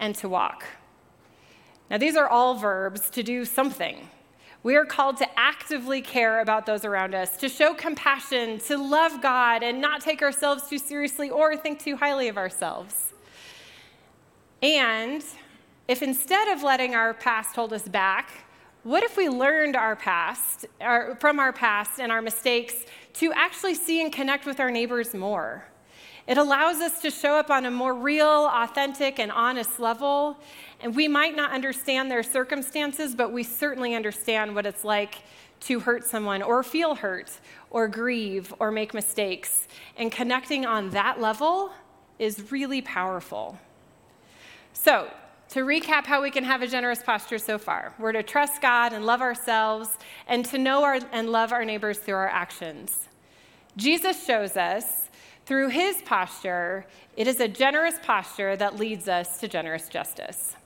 and 0.00 0.14
to 0.16 0.28
walk. 0.28 0.64
Now, 1.90 1.98
these 1.98 2.16
are 2.16 2.28
all 2.28 2.54
verbs 2.54 3.10
to 3.10 3.22
do 3.22 3.44
something. 3.44 4.08
We 4.62 4.76
are 4.76 4.84
called 4.84 5.16
to 5.18 5.26
actively 5.38 6.00
care 6.00 6.40
about 6.40 6.66
those 6.66 6.84
around 6.84 7.14
us, 7.14 7.36
to 7.38 7.48
show 7.48 7.74
compassion, 7.74 8.58
to 8.60 8.78
love 8.78 9.20
God, 9.20 9.62
and 9.62 9.80
not 9.80 10.00
take 10.00 10.22
ourselves 10.22 10.68
too 10.68 10.78
seriously 10.78 11.30
or 11.30 11.56
think 11.56 11.80
too 11.80 11.96
highly 11.96 12.28
of 12.28 12.38
ourselves. 12.38 13.12
And 14.62 15.24
if 15.88 16.00
instead 16.00 16.48
of 16.48 16.62
letting 16.62 16.94
our 16.94 17.12
past 17.12 17.56
hold 17.56 17.72
us 17.72 17.88
back, 17.88 18.30
what 18.84 19.02
if 19.02 19.16
we 19.16 19.28
learned 19.28 19.76
our 19.76 19.94
past, 19.94 20.66
our, 20.80 21.16
from 21.16 21.38
our 21.38 21.52
past 21.52 22.00
and 22.00 22.10
our 22.10 22.20
mistakes 22.20 22.84
to 23.14 23.32
actually 23.32 23.74
see 23.74 24.02
and 24.02 24.12
connect 24.12 24.44
with 24.44 24.58
our 24.58 24.70
neighbors 24.70 25.14
more? 25.14 25.64
It 26.26 26.38
allows 26.38 26.80
us 26.80 27.00
to 27.02 27.10
show 27.10 27.34
up 27.34 27.50
on 27.50 27.64
a 27.66 27.70
more 27.70 27.94
real, 27.94 28.48
authentic, 28.52 29.18
and 29.18 29.32
honest 29.32 29.80
level. 29.80 30.36
And 30.80 30.94
we 30.94 31.08
might 31.08 31.34
not 31.34 31.52
understand 31.52 32.10
their 32.10 32.22
circumstances, 32.22 33.14
but 33.14 33.32
we 33.32 33.42
certainly 33.42 33.94
understand 33.94 34.54
what 34.54 34.66
it's 34.66 34.84
like 34.84 35.16
to 35.60 35.80
hurt 35.80 36.04
someone 36.04 36.42
or 36.42 36.62
feel 36.62 36.94
hurt 36.94 37.30
or 37.70 37.88
grieve 37.88 38.52
or 38.58 38.70
make 38.70 38.94
mistakes. 38.94 39.66
And 39.96 40.10
connecting 40.10 40.64
on 40.64 40.90
that 40.90 41.20
level 41.20 41.72
is 42.18 42.50
really 42.52 42.82
powerful. 42.82 43.58
So, 44.72 45.08
to 45.52 45.66
recap 45.66 46.06
how 46.06 46.22
we 46.22 46.30
can 46.30 46.44
have 46.44 46.62
a 46.62 46.66
generous 46.66 47.02
posture 47.02 47.36
so 47.36 47.58
far, 47.58 47.92
we're 47.98 48.12
to 48.12 48.22
trust 48.22 48.62
God 48.62 48.94
and 48.94 49.04
love 49.04 49.20
ourselves 49.20 49.98
and 50.26 50.46
to 50.46 50.56
know 50.56 50.82
our, 50.82 50.98
and 51.12 51.28
love 51.28 51.52
our 51.52 51.62
neighbors 51.62 51.98
through 51.98 52.14
our 52.14 52.28
actions. 52.28 53.10
Jesus 53.76 54.24
shows 54.24 54.56
us 54.56 55.10
through 55.44 55.68
his 55.68 56.00
posture, 56.06 56.86
it 57.18 57.26
is 57.26 57.38
a 57.38 57.48
generous 57.48 57.96
posture 58.02 58.56
that 58.56 58.78
leads 58.78 59.08
us 59.08 59.38
to 59.40 59.48
generous 59.48 59.90
justice. 59.90 60.56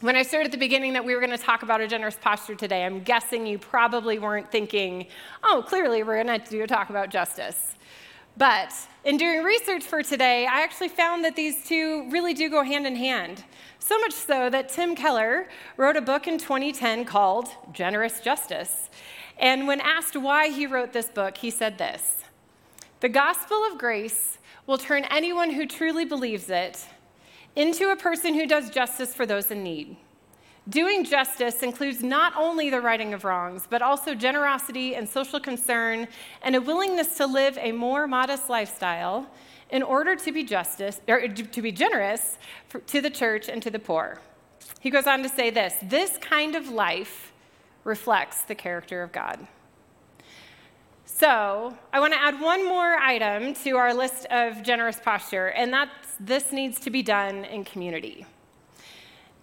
When 0.00 0.14
I 0.14 0.22
started 0.22 0.46
at 0.46 0.52
the 0.52 0.58
beginning 0.58 0.92
that 0.92 1.04
we 1.04 1.12
were 1.12 1.20
going 1.20 1.36
to 1.36 1.44
talk 1.44 1.64
about 1.64 1.80
a 1.80 1.88
generous 1.88 2.16
posture 2.20 2.54
today, 2.54 2.84
I'm 2.84 3.02
guessing 3.02 3.48
you 3.48 3.58
probably 3.58 4.20
weren't 4.20 4.48
thinking, 4.48 5.08
oh, 5.42 5.64
clearly 5.66 6.04
we're 6.04 6.22
going 6.22 6.40
to 6.40 6.50
do 6.50 6.62
a 6.62 6.68
talk 6.68 6.90
about 6.90 7.10
justice. 7.10 7.74
But 8.38 8.72
in 9.04 9.16
doing 9.16 9.42
research 9.42 9.82
for 9.82 10.00
today, 10.04 10.46
I 10.46 10.62
actually 10.62 10.90
found 10.90 11.24
that 11.24 11.34
these 11.34 11.66
two 11.66 12.08
really 12.08 12.34
do 12.34 12.48
go 12.48 12.62
hand 12.62 12.86
in 12.86 12.94
hand. 12.94 13.44
So 13.80 13.98
much 13.98 14.12
so 14.12 14.48
that 14.48 14.68
Tim 14.68 14.94
Keller 14.94 15.48
wrote 15.76 15.96
a 15.96 16.00
book 16.00 16.28
in 16.28 16.38
2010 16.38 17.04
called 17.04 17.48
Generous 17.72 18.20
Justice. 18.20 18.90
And 19.38 19.66
when 19.66 19.80
asked 19.80 20.14
why 20.16 20.50
he 20.50 20.66
wrote 20.66 20.92
this 20.92 21.08
book, 21.08 21.36
he 21.38 21.50
said 21.50 21.78
this 21.78 22.22
the 23.00 23.08
gospel 23.08 23.64
of 23.70 23.76
grace 23.76 24.38
will 24.68 24.78
turn 24.78 25.04
anyone 25.10 25.50
who 25.50 25.66
truly 25.66 26.04
believes 26.04 26.48
it 26.48 26.86
into 27.56 27.90
a 27.90 27.96
person 27.96 28.34
who 28.34 28.46
does 28.46 28.70
justice 28.70 29.14
for 29.14 29.26
those 29.26 29.50
in 29.50 29.64
need. 29.64 29.96
Doing 30.68 31.04
justice 31.04 31.62
includes 31.62 32.02
not 32.02 32.34
only 32.36 32.68
the 32.68 32.80
righting 32.80 33.14
of 33.14 33.24
wrongs, 33.24 33.66
but 33.70 33.80
also 33.80 34.14
generosity 34.14 34.96
and 34.96 35.08
social 35.08 35.40
concern 35.40 36.08
and 36.42 36.56
a 36.56 36.60
willingness 36.60 37.16
to 37.16 37.26
live 37.26 37.56
a 37.58 37.72
more 37.72 38.06
modest 38.06 38.50
lifestyle 38.50 39.26
in 39.70 39.82
order 39.82 40.14
to 40.16 40.32
be 40.32 40.44
justice 40.44 41.00
or 41.08 41.26
to 41.28 41.62
be 41.62 41.72
generous 41.72 42.38
to 42.86 43.00
the 43.00 43.08
church 43.08 43.48
and 43.48 43.62
to 43.62 43.70
the 43.70 43.78
poor. 43.78 44.20
He 44.80 44.90
goes 44.90 45.06
on 45.06 45.22
to 45.22 45.28
say 45.28 45.50
this, 45.50 45.74
this 45.84 46.18
kind 46.18 46.54
of 46.54 46.68
life 46.68 47.32
reflects 47.84 48.42
the 48.42 48.54
character 48.54 49.02
of 49.02 49.12
God. 49.12 49.46
So, 51.04 51.76
I 51.92 52.00
want 52.00 52.12
to 52.12 52.20
add 52.20 52.40
one 52.40 52.66
more 52.66 52.96
item 52.96 53.54
to 53.64 53.76
our 53.76 53.94
list 53.94 54.26
of 54.26 54.62
generous 54.62 55.00
posture, 55.00 55.48
and 55.48 55.72
that's 55.72 56.16
this 56.20 56.52
needs 56.52 56.78
to 56.80 56.90
be 56.90 57.02
done 57.02 57.44
in 57.46 57.64
community. 57.64 58.26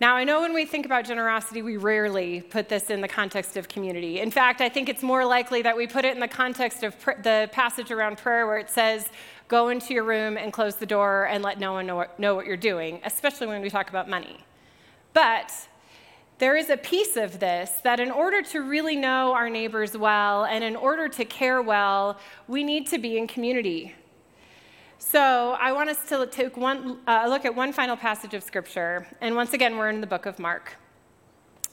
Now, 0.02 0.18
I 0.18 0.26
know 0.26 0.42
when 0.42 0.54
we 0.54 0.66
think 0.66 0.86
about 0.86 1.06
generosity, 1.06 1.62
we 1.62 1.78
rarely 1.78 2.42
put 2.42 2.68
this 2.68 2.90
in 2.90 3.00
the 3.00 3.08
context 3.08 3.56
of 3.56 3.70
community. 3.70 4.20
In 4.20 4.30
fact, 4.30 4.60
I 4.60 4.68
think 4.68 4.90
it's 4.90 5.02
more 5.02 5.24
likely 5.24 5.62
that 5.62 5.78
we 5.78 5.88
put 5.88 6.04
it 6.04 6.14
in 6.14 6.20
the 6.20 6.28
context 6.28 6.84
of 6.84 7.00
pr- 7.00 7.22
the 7.24 7.50
passage 7.54 7.92
around 7.92 8.18
prayer 8.18 8.46
where 8.46 8.58
it 8.58 8.70
says, 8.70 9.08
Go 9.48 9.70
into 9.70 9.94
your 9.94 10.04
room 10.04 10.38
and 10.38 10.52
close 10.52 10.76
the 10.76 10.86
door 10.86 11.28
and 11.28 11.44
let 11.44 11.60
no 11.60 11.72
one 11.72 11.86
know 11.86 12.06
know 12.18 12.36
what 12.36 12.46
you're 12.46 12.58
doing, 12.58 13.00
especially 13.06 13.48
when 13.48 13.62
we 13.62 13.70
talk 13.70 13.90
about 13.90 14.10
money. 14.10 14.40
But 15.14 15.54
there 16.40 16.58
is 16.58 16.70
a 16.70 16.78
piece 16.78 17.16
of 17.16 17.40
this 17.40 17.70
that 17.84 18.00
in 18.00 18.12
order 18.12 18.42
to 18.42 18.60
really 18.60 18.98
know 18.98 19.34
our 19.34 19.50
neighbors 19.50 19.96
well 19.96 20.44
and 20.44 20.64
in 20.64 20.76
order 20.76 21.08
to 21.08 21.24
care 21.24 21.62
well, 21.62 22.20
we 22.48 22.64
need 22.64 22.88
to 22.88 22.98
be 22.98 23.18
in 23.18 23.28
community. 23.28 23.96
So 24.98 25.56
I 25.60 25.72
want 25.74 25.90
us 25.90 26.08
to 26.10 26.26
take 26.28 26.56
one 26.58 27.00
uh, 27.08 27.26
look 27.28 27.46
at 27.46 27.54
one 27.54 27.74
final 27.74 27.98
passage 27.98 28.34
of 28.34 28.44
Scripture. 28.44 29.08
And 29.22 29.36
once 29.36 29.54
again, 29.54 29.78
we're 29.78 29.90
in 29.90 30.02
the 30.02 30.08
book 30.08 30.26
of 30.26 30.40
Mark. 30.40 30.76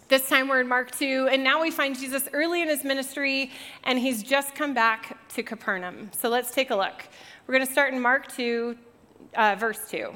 This 0.08 0.28
time 0.28 0.48
we're 0.48 0.60
in 0.60 0.68
Mark 0.68 0.90
2, 0.90 1.28
and 1.32 1.42
now 1.42 1.62
we 1.62 1.70
find 1.70 1.98
Jesus 1.98 2.28
early 2.34 2.60
in 2.60 2.68
his 2.68 2.84
ministry, 2.84 3.50
and 3.84 3.98
he's 3.98 4.22
just 4.22 4.54
come 4.54 4.74
back 4.74 5.16
to 5.30 5.42
Capernaum. 5.42 6.10
So 6.12 6.28
let's 6.28 6.50
take 6.50 6.70
a 6.70 6.76
look. 6.76 7.04
We're 7.46 7.54
going 7.54 7.66
to 7.66 7.72
start 7.72 7.94
in 7.94 8.00
Mark 8.00 8.30
2, 8.30 8.76
uh, 9.34 9.56
verse 9.58 9.88
2. 9.88 10.12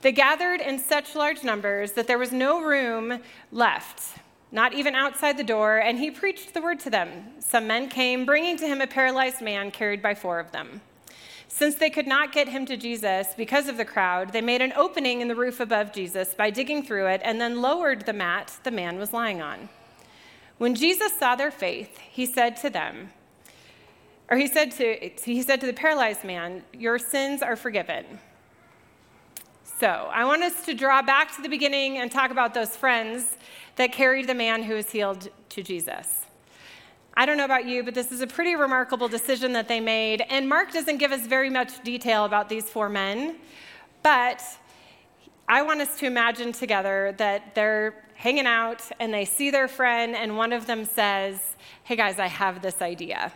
They 0.00 0.10
gathered 0.10 0.60
in 0.60 0.78
such 0.78 1.14
large 1.14 1.44
numbers 1.44 1.92
that 1.92 2.08
there 2.08 2.18
was 2.18 2.32
no 2.32 2.62
room 2.62 3.20
left, 3.52 4.18
not 4.50 4.72
even 4.72 4.94
outside 4.94 5.36
the 5.36 5.44
door, 5.44 5.78
and 5.78 5.98
he 5.98 6.10
preached 6.10 6.52
the 6.52 6.60
word 6.60 6.80
to 6.80 6.90
them. 6.90 7.26
Some 7.38 7.68
men 7.68 7.88
came, 7.88 8.24
bringing 8.24 8.56
to 8.56 8.66
him 8.66 8.80
a 8.80 8.86
paralyzed 8.86 9.40
man 9.40 9.70
carried 9.70 10.02
by 10.02 10.14
four 10.14 10.40
of 10.40 10.50
them. 10.50 10.80
Since 11.48 11.76
they 11.76 11.90
could 11.90 12.06
not 12.06 12.32
get 12.32 12.48
him 12.48 12.66
to 12.66 12.76
Jesus 12.76 13.28
because 13.36 13.68
of 13.68 13.76
the 13.76 13.84
crowd, 13.84 14.32
they 14.32 14.40
made 14.40 14.60
an 14.60 14.72
opening 14.74 15.20
in 15.20 15.28
the 15.28 15.34
roof 15.34 15.60
above 15.60 15.92
Jesus 15.92 16.34
by 16.34 16.50
digging 16.50 16.82
through 16.82 17.06
it 17.06 17.20
and 17.24 17.40
then 17.40 17.62
lowered 17.62 18.04
the 18.04 18.12
mat 18.12 18.58
the 18.64 18.70
man 18.70 18.98
was 18.98 19.12
lying 19.12 19.40
on. 19.40 19.68
When 20.58 20.74
Jesus 20.74 21.12
saw 21.12 21.36
their 21.36 21.50
faith, 21.50 21.98
he 21.98 22.26
said 22.26 22.56
to 22.58 22.70
them, 22.70 23.10
or 24.28 24.36
he 24.36 24.48
said 24.48 24.72
to, 24.72 25.10
he 25.24 25.40
said 25.42 25.60
to 25.60 25.66
the 25.66 25.72
paralyzed 25.72 26.24
man, 26.24 26.64
Your 26.72 26.98
sins 26.98 27.42
are 27.42 27.56
forgiven. 27.56 28.04
So 29.78 29.86
I 29.86 30.24
want 30.24 30.42
us 30.42 30.64
to 30.64 30.74
draw 30.74 31.02
back 31.02 31.34
to 31.36 31.42
the 31.42 31.48
beginning 31.48 31.98
and 31.98 32.10
talk 32.10 32.30
about 32.30 32.54
those 32.54 32.74
friends 32.74 33.36
that 33.76 33.92
carried 33.92 34.26
the 34.26 34.34
man 34.34 34.62
who 34.62 34.74
was 34.74 34.90
healed 34.90 35.28
to 35.50 35.62
Jesus. 35.62 36.25
I 37.18 37.24
don't 37.24 37.38
know 37.38 37.46
about 37.46 37.64
you, 37.64 37.82
but 37.82 37.94
this 37.94 38.12
is 38.12 38.20
a 38.20 38.26
pretty 38.26 38.56
remarkable 38.56 39.08
decision 39.08 39.54
that 39.54 39.68
they 39.68 39.80
made. 39.80 40.22
And 40.28 40.46
Mark 40.46 40.70
doesn't 40.70 40.98
give 40.98 41.12
us 41.12 41.26
very 41.26 41.48
much 41.48 41.82
detail 41.82 42.26
about 42.26 42.50
these 42.50 42.68
four 42.68 42.90
men, 42.90 43.36
but 44.02 44.42
I 45.48 45.62
want 45.62 45.80
us 45.80 45.98
to 46.00 46.06
imagine 46.06 46.52
together 46.52 47.14
that 47.16 47.54
they're 47.54 48.04
hanging 48.16 48.46
out 48.46 48.82
and 49.00 49.14
they 49.14 49.24
see 49.24 49.50
their 49.50 49.66
friend, 49.66 50.14
and 50.14 50.36
one 50.36 50.52
of 50.52 50.66
them 50.66 50.84
says, 50.84 51.40
Hey 51.84 51.96
guys, 51.96 52.18
I 52.18 52.26
have 52.26 52.60
this 52.60 52.82
idea. 52.82 53.32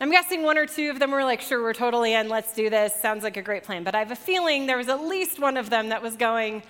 I'm 0.00 0.12
guessing 0.12 0.44
one 0.44 0.56
or 0.56 0.66
two 0.66 0.90
of 0.90 1.00
them 1.00 1.10
were 1.10 1.24
like, 1.24 1.40
Sure, 1.40 1.60
we're 1.60 1.72
totally 1.72 2.14
in, 2.14 2.28
let's 2.28 2.54
do 2.54 2.70
this, 2.70 2.94
sounds 2.94 3.24
like 3.24 3.36
a 3.36 3.42
great 3.42 3.64
plan. 3.64 3.82
But 3.82 3.96
I 3.96 3.98
have 3.98 4.12
a 4.12 4.16
feeling 4.16 4.66
there 4.66 4.76
was 4.76 4.88
at 4.88 5.00
least 5.00 5.40
one 5.40 5.56
of 5.56 5.70
them 5.70 5.88
that 5.88 6.02
was 6.02 6.14
going, 6.14 6.62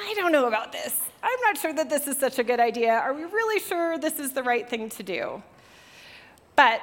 I 0.00 0.14
don't 0.14 0.30
know 0.30 0.46
about 0.46 0.70
this. 0.70 1.00
I'm 1.24 1.40
not 1.40 1.58
sure 1.58 1.72
that 1.72 1.90
this 1.90 2.06
is 2.06 2.18
such 2.18 2.38
a 2.38 2.44
good 2.44 2.60
idea. 2.60 2.92
Are 2.92 3.14
we 3.14 3.24
really 3.24 3.58
sure 3.58 3.98
this 3.98 4.20
is 4.20 4.32
the 4.32 4.44
right 4.44 4.68
thing 4.68 4.90
to 4.90 5.02
do? 5.02 5.42
But 6.58 6.80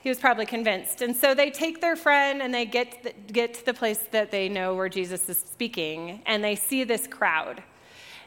he 0.00 0.08
was 0.08 0.18
probably 0.18 0.46
convinced. 0.46 1.02
And 1.02 1.14
so 1.14 1.34
they 1.34 1.50
take 1.50 1.82
their 1.82 1.96
friend 1.96 2.40
and 2.40 2.54
they 2.54 2.64
get, 2.64 3.02
the, 3.02 3.12
get 3.30 3.52
to 3.52 3.66
the 3.66 3.74
place 3.74 3.98
that 4.10 4.30
they 4.30 4.48
know 4.48 4.74
where 4.74 4.88
Jesus 4.88 5.28
is 5.28 5.36
speaking, 5.36 6.22
and 6.24 6.42
they 6.42 6.54
see 6.54 6.82
this 6.82 7.06
crowd. 7.06 7.62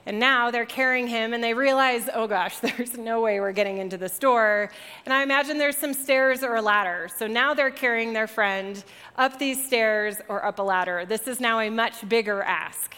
And 0.05 0.19
now 0.19 0.51
they're 0.51 0.63
carrying 0.63 1.07
him 1.07 1.33
and 1.33 1.43
they 1.43 1.55
realize, 1.55 2.07
oh 2.13 2.27
gosh, 2.27 2.59
there's 2.59 2.99
no 2.99 3.19
way 3.19 3.39
we're 3.39 3.51
getting 3.51 3.79
into 3.79 3.97
the 3.97 4.09
store. 4.09 4.69
And 5.05 5.11
I 5.11 5.23
imagine 5.23 5.57
there's 5.57 5.75
some 5.75 5.95
stairs 5.95 6.43
or 6.43 6.57
a 6.57 6.61
ladder. 6.61 7.09
So 7.17 7.25
now 7.25 7.55
they're 7.55 7.71
carrying 7.71 8.13
their 8.13 8.27
friend 8.27 8.83
up 9.15 9.39
these 9.39 9.65
stairs 9.65 10.17
or 10.29 10.45
up 10.45 10.59
a 10.59 10.63
ladder. 10.63 11.05
This 11.07 11.27
is 11.27 11.39
now 11.39 11.61
a 11.61 11.71
much 11.71 12.07
bigger 12.07 12.43
ask. 12.43 12.93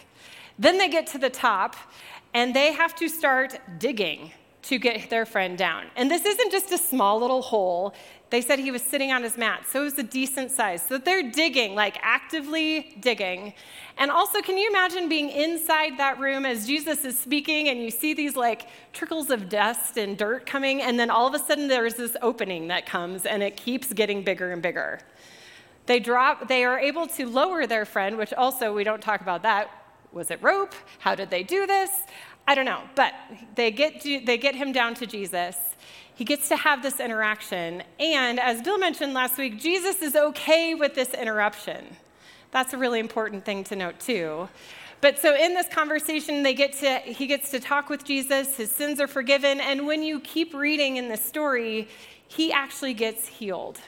Then 0.59 0.77
they 0.77 0.89
get 0.89 1.07
to 1.07 1.17
the 1.17 1.29
top 1.29 1.77
and 2.33 2.53
they 2.53 2.73
have 2.73 2.95
to 2.95 3.07
start 3.07 3.61
digging 3.79 4.33
to 4.63 4.79
get 4.79 5.09
their 5.09 5.25
friend 5.25 5.57
down. 5.57 5.85
And 5.95 6.09
this 6.09 6.25
isn't 6.25 6.51
just 6.51 6.71
a 6.71 6.77
small 6.77 7.19
little 7.19 7.41
hole. 7.41 7.93
They 8.29 8.41
said 8.41 8.59
he 8.59 8.71
was 8.71 8.81
sitting 8.81 9.11
on 9.11 9.21
his 9.21 9.37
mat, 9.37 9.65
so 9.69 9.81
it 9.81 9.83
was 9.83 9.99
a 9.99 10.03
decent 10.03 10.49
size. 10.49 10.81
So 10.81 10.97
they're 10.97 11.29
digging, 11.29 11.75
like 11.75 11.97
actively 12.01 12.95
digging. 12.99 13.53
And 13.97 14.09
also, 14.09 14.41
can 14.41 14.57
you 14.57 14.69
imagine 14.69 15.07
being 15.07 15.29
inside 15.29 15.99
that 15.99 16.17
room 16.19 16.45
as 16.45 16.65
Jesus 16.65 17.05
is 17.05 17.19
speaking 17.19 17.69
and 17.69 17.79
you 17.79 17.91
see 17.91 18.13
these 18.13 18.35
like 18.35 18.67
trickles 18.91 19.29
of 19.29 19.49
dust 19.49 19.97
and 19.97 20.17
dirt 20.17 20.45
coming, 20.45 20.81
and 20.81 20.99
then 20.99 21.11
all 21.11 21.27
of 21.27 21.35
a 21.35 21.39
sudden 21.39 21.67
there's 21.67 21.93
this 21.95 22.17
opening 22.21 22.69
that 22.69 22.85
comes 22.85 23.25
and 23.25 23.43
it 23.43 23.55
keeps 23.55 23.93
getting 23.93 24.23
bigger 24.23 24.51
and 24.51 24.61
bigger. 24.61 24.99
They 25.85 25.99
drop, 25.99 26.47
they 26.47 26.63
are 26.63 26.79
able 26.79 27.07
to 27.07 27.27
lower 27.27 27.67
their 27.67 27.85
friend, 27.85 28.17
which 28.17 28.33
also 28.33 28.73
we 28.73 28.83
don't 28.83 29.01
talk 29.01 29.21
about 29.21 29.43
that. 29.43 29.69
Was 30.13 30.31
it 30.31 30.41
rope? 30.41 30.73
How 30.99 31.15
did 31.15 31.29
they 31.29 31.43
do 31.43 31.67
this? 31.67 31.89
I 32.47 32.55
don't 32.55 32.65
know, 32.65 32.81
but 32.95 33.13
they 33.55 33.71
get, 33.71 34.03
they 34.03 34.37
get 34.37 34.55
him 34.55 34.71
down 34.71 34.95
to 34.95 35.05
Jesus. 35.05 35.57
He 36.15 36.25
gets 36.25 36.49
to 36.49 36.57
have 36.57 36.83
this 36.83 36.99
interaction. 36.99 37.83
And 37.99 38.39
as 38.39 38.61
Bill 38.61 38.77
mentioned 38.77 39.13
last 39.13 39.37
week, 39.37 39.59
Jesus 39.59 40.01
is 40.01 40.15
okay 40.15 40.75
with 40.75 40.93
this 40.93 41.13
interruption. 41.13 41.85
That's 42.51 42.73
a 42.73 42.77
really 42.77 42.99
important 42.99 43.45
thing 43.45 43.63
to 43.65 43.75
note, 43.75 43.99
too. 43.99 44.47
But 45.01 45.19
so 45.19 45.35
in 45.35 45.53
this 45.53 45.67
conversation, 45.67 46.43
they 46.43 46.53
get 46.53 46.73
to, 46.79 46.99
he 46.99 47.27
gets 47.27 47.49
to 47.51 47.59
talk 47.59 47.89
with 47.89 48.05
Jesus, 48.05 48.55
his 48.55 48.71
sins 48.71 49.01
are 49.01 49.07
forgiven, 49.07 49.59
and 49.59 49.85
when 49.85 50.03
you 50.03 50.19
keep 50.19 50.53
reading 50.53 50.97
in 50.97 51.09
the 51.09 51.17
story, 51.17 51.89
he 52.27 52.53
actually 52.53 52.93
gets 52.93 53.27
healed. 53.27 53.79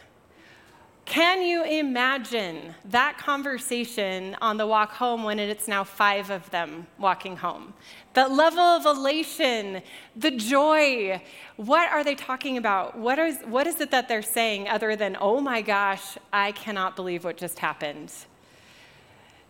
Can 1.06 1.44
you 1.44 1.63
imagine 1.63 2.74
that 2.86 3.20
conversation 3.20 4.36
on 4.41 4.58
the 4.58 4.65
walk 4.65 4.91
home 4.91 5.24
when 5.24 5.38
it's 5.38 5.68
now 5.68 5.84
five 5.84 6.32
of 6.32 6.50
them 6.50 6.88
walking 6.98 7.38
home? 7.38 7.76
That 8.13 8.32
level 8.32 8.60
of 8.60 8.86
elation, 8.88 9.84
the 10.15 10.32
joy. 10.32 11.22
What 11.58 11.91
are 11.91 12.04
they 12.04 12.15
talking 12.15 12.58
about? 12.58 12.98
What 12.98 13.20
is, 13.20 13.39
what 13.46 13.68
is 13.68 13.80
it 13.80 13.91
that 13.91 14.08
they're 14.08 14.24
saying 14.24 14.68
other 14.68 14.96
than, 14.96 15.15
oh 15.22 15.39
my 15.39 15.62
gosh, 15.62 16.18
I 16.34 16.54
cannot 16.54 16.96
believe 16.96 17.24
what 17.24 17.38
just 17.38 17.60
happened? 17.60 18.12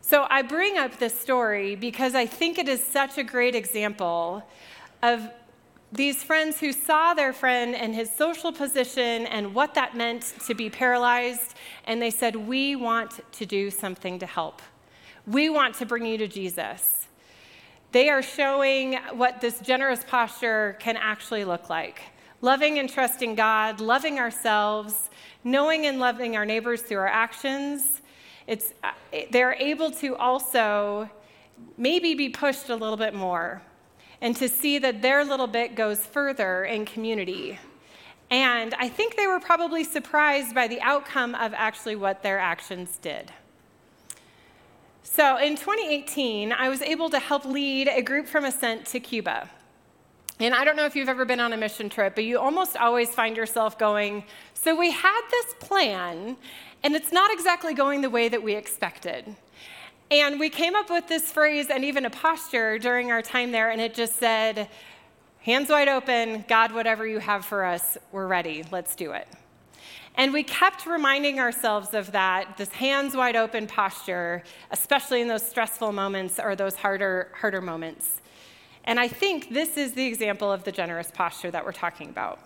So 0.01 0.27
I 0.29 0.41
bring 0.41 0.77
up 0.77 0.99
this 0.99 1.17
story 1.17 1.75
because 1.75 2.15
I 2.15 2.25
think 2.25 2.59
it 2.59 2.67
is 2.67 2.83
such 2.83 3.17
a 3.17 3.23
great 3.23 3.55
example 3.55 4.43
of 5.01 5.29
these 5.91 6.23
friends 6.23 6.59
who 6.59 6.71
saw 6.71 7.13
their 7.13 7.31
friend 7.31 7.75
and 7.75 7.95
his 7.95 8.09
social 8.09 8.51
position 8.51 9.25
and 9.27 9.53
what 9.53 9.73
that 9.75 9.95
meant 9.95 10.33
to 10.45 10.53
be 10.53 10.69
paralyzed, 10.69 11.55
and 11.85 12.01
they 12.01 12.11
said, 12.11 12.35
We 12.35 12.75
want 12.75 13.21
to 13.33 13.45
do 13.45 13.69
something 13.69 14.19
to 14.19 14.25
help. 14.25 14.61
We 15.27 15.49
want 15.49 15.75
to 15.75 15.85
bring 15.85 16.05
you 16.05 16.17
to 16.17 16.27
Jesus. 16.27 17.07
They 17.91 18.09
are 18.09 18.21
showing 18.21 18.95
what 19.13 19.41
this 19.41 19.59
generous 19.59 20.03
posture 20.03 20.75
can 20.79 20.97
actually 20.97 21.45
look 21.45 21.69
like 21.69 22.01
loving 22.41 22.77
and 22.77 22.89
trusting 22.89 23.33
God, 23.33 23.79
loving 23.79 24.19
ourselves, 24.19 25.09
knowing 25.43 25.85
and 25.87 25.99
loving 25.99 26.35
our 26.35 26.45
neighbors 26.45 26.81
through 26.81 26.97
our 26.97 27.07
actions. 27.07 28.01
It's, 28.45 28.73
uh, 28.83 28.91
they're 29.31 29.55
able 29.55 29.89
to 29.91 30.15
also 30.15 31.09
maybe 31.77 32.13
be 32.13 32.29
pushed 32.29 32.69
a 32.69 32.75
little 32.75 32.97
bit 32.97 33.15
more 33.15 33.63
and 34.21 34.35
to 34.35 34.47
see 34.47 34.79
that 34.79 35.01
their 35.01 35.23
little 35.23 35.47
bit 35.47 35.75
goes 35.75 35.99
further 35.99 36.63
in 36.63 36.85
community. 36.85 37.59
And 38.31 38.73
I 38.75 38.89
think 38.89 39.15
they 39.15 39.27
were 39.27 39.39
probably 39.39 39.83
surprised 39.83 40.55
by 40.55 40.67
the 40.67 40.81
outcome 40.81 41.35
of 41.35 41.53
actually 41.53 41.95
what 41.95 42.23
their 42.23 42.39
actions 42.39 42.97
did. 43.01 43.31
So 45.03 45.37
in 45.37 45.55
2018, 45.55 46.51
I 46.51 46.67
was 46.67 46.81
able 46.81 47.09
to 47.09 47.19
help 47.19 47.45
lead 47.45 47.87
a 47.87 48.01
group 48.01 48.27
from 48.27 48.43
Ascent 48.43 48.85
to 48.87 48.99
Cuba. 48.99 49.49
And 50.39 50.53
I 50.53 50.65
don't 50.65 50.75
know 50.75 50.85
if 50.85 50.95
you've 50.95 51.07
ever 51.07 51.23
been 51.23 51.39
on 51.39 51.53
a 51.53 51.57
mission 51.57 51.89
trip, 51.89 52.15
but 52.15 52.25
you 52.25 52.39
almost 52.39 52.75
always 52.75 53.09
find 53.09 53.37
yourself 53.37 53.77
going, 53.77 54.25
So 54.53 54.75
we 54.75 54.91
had 54.91 55.21
this 55.31 55.53
plan, 55.59 56.35
and 56.83 56.95
it's 56.95 57.11
not 57.13 57.31
exactly 57.31 57.73
going 57.73 58.01
the 58.01 58.09
way 58.09 58.27
that 58.27 58.43
we 58.43 58.55
expected. 58.55 59.35
And 60.11 60.39
we 60.39 60.49
came 60.49 60.75
up 60.75 60.89
with 60.89 61.07
this 61.07 61.31
phrase 61.31 61.69
and 61.69 61.83
even 61.83 62.05
a 62.05 62.09
posture 62.09 62.77
during 62.77 63.11
our 63.11 63.21
time 63.21 63.51
there, 63.51 63.71
and 63.71 63.81
it 63.81 63.95
just 63.95 64.17
said, 64.17 64.69
Hands 65.41 65.69
wide 65.69 65.87
open, 65.87 66.43
God, 66.47 66.71
whatever 66.71 67.05
you 67.05 67.19
have 67.19 67.45
for 67.45 67.63
us, 67.65 67.97
we're 68.11 68.27
ready, 68.27 68.63
let's 68.71 68.95
do 68.95 69.11
it. 69.11 69.27
And 70.15 70.31
we 70.31 70.43
kept 70.43 70.85
reminding 70.85 71.39
ourselves 71.39 71.93
of 71.93 72.11
that, 72.13 72.57
this 72.57 72.69
hands 72.69 73.15
wide 73.15 73.35
open 73.35 73.67
posture, 73.67 74.43
especially 74.71 75.21
in 75.21 75.27
those 75.27 75.47
stressful 75.47 75.91
moments 75.91 76.39
or 76.39 76.55
those 76.55 76.75
harder, 76.75 77.31
harder 77.39 77.61
moments. 77.61 78.21
And 78.85 78.99
I 78.99 79.07
think 79.07 79.53
this 79.53 79.77
is 79.77 79.93
the 79.93 80.05
example 80.05 80.51
of 80.51 80.63
the 80.63 80.71
generous 80.71 81.11
posture 81.11 81.51
that 81.51 81.65
we're 81.65 81.73
talking 81.73 82.09
about. 82.09 82.39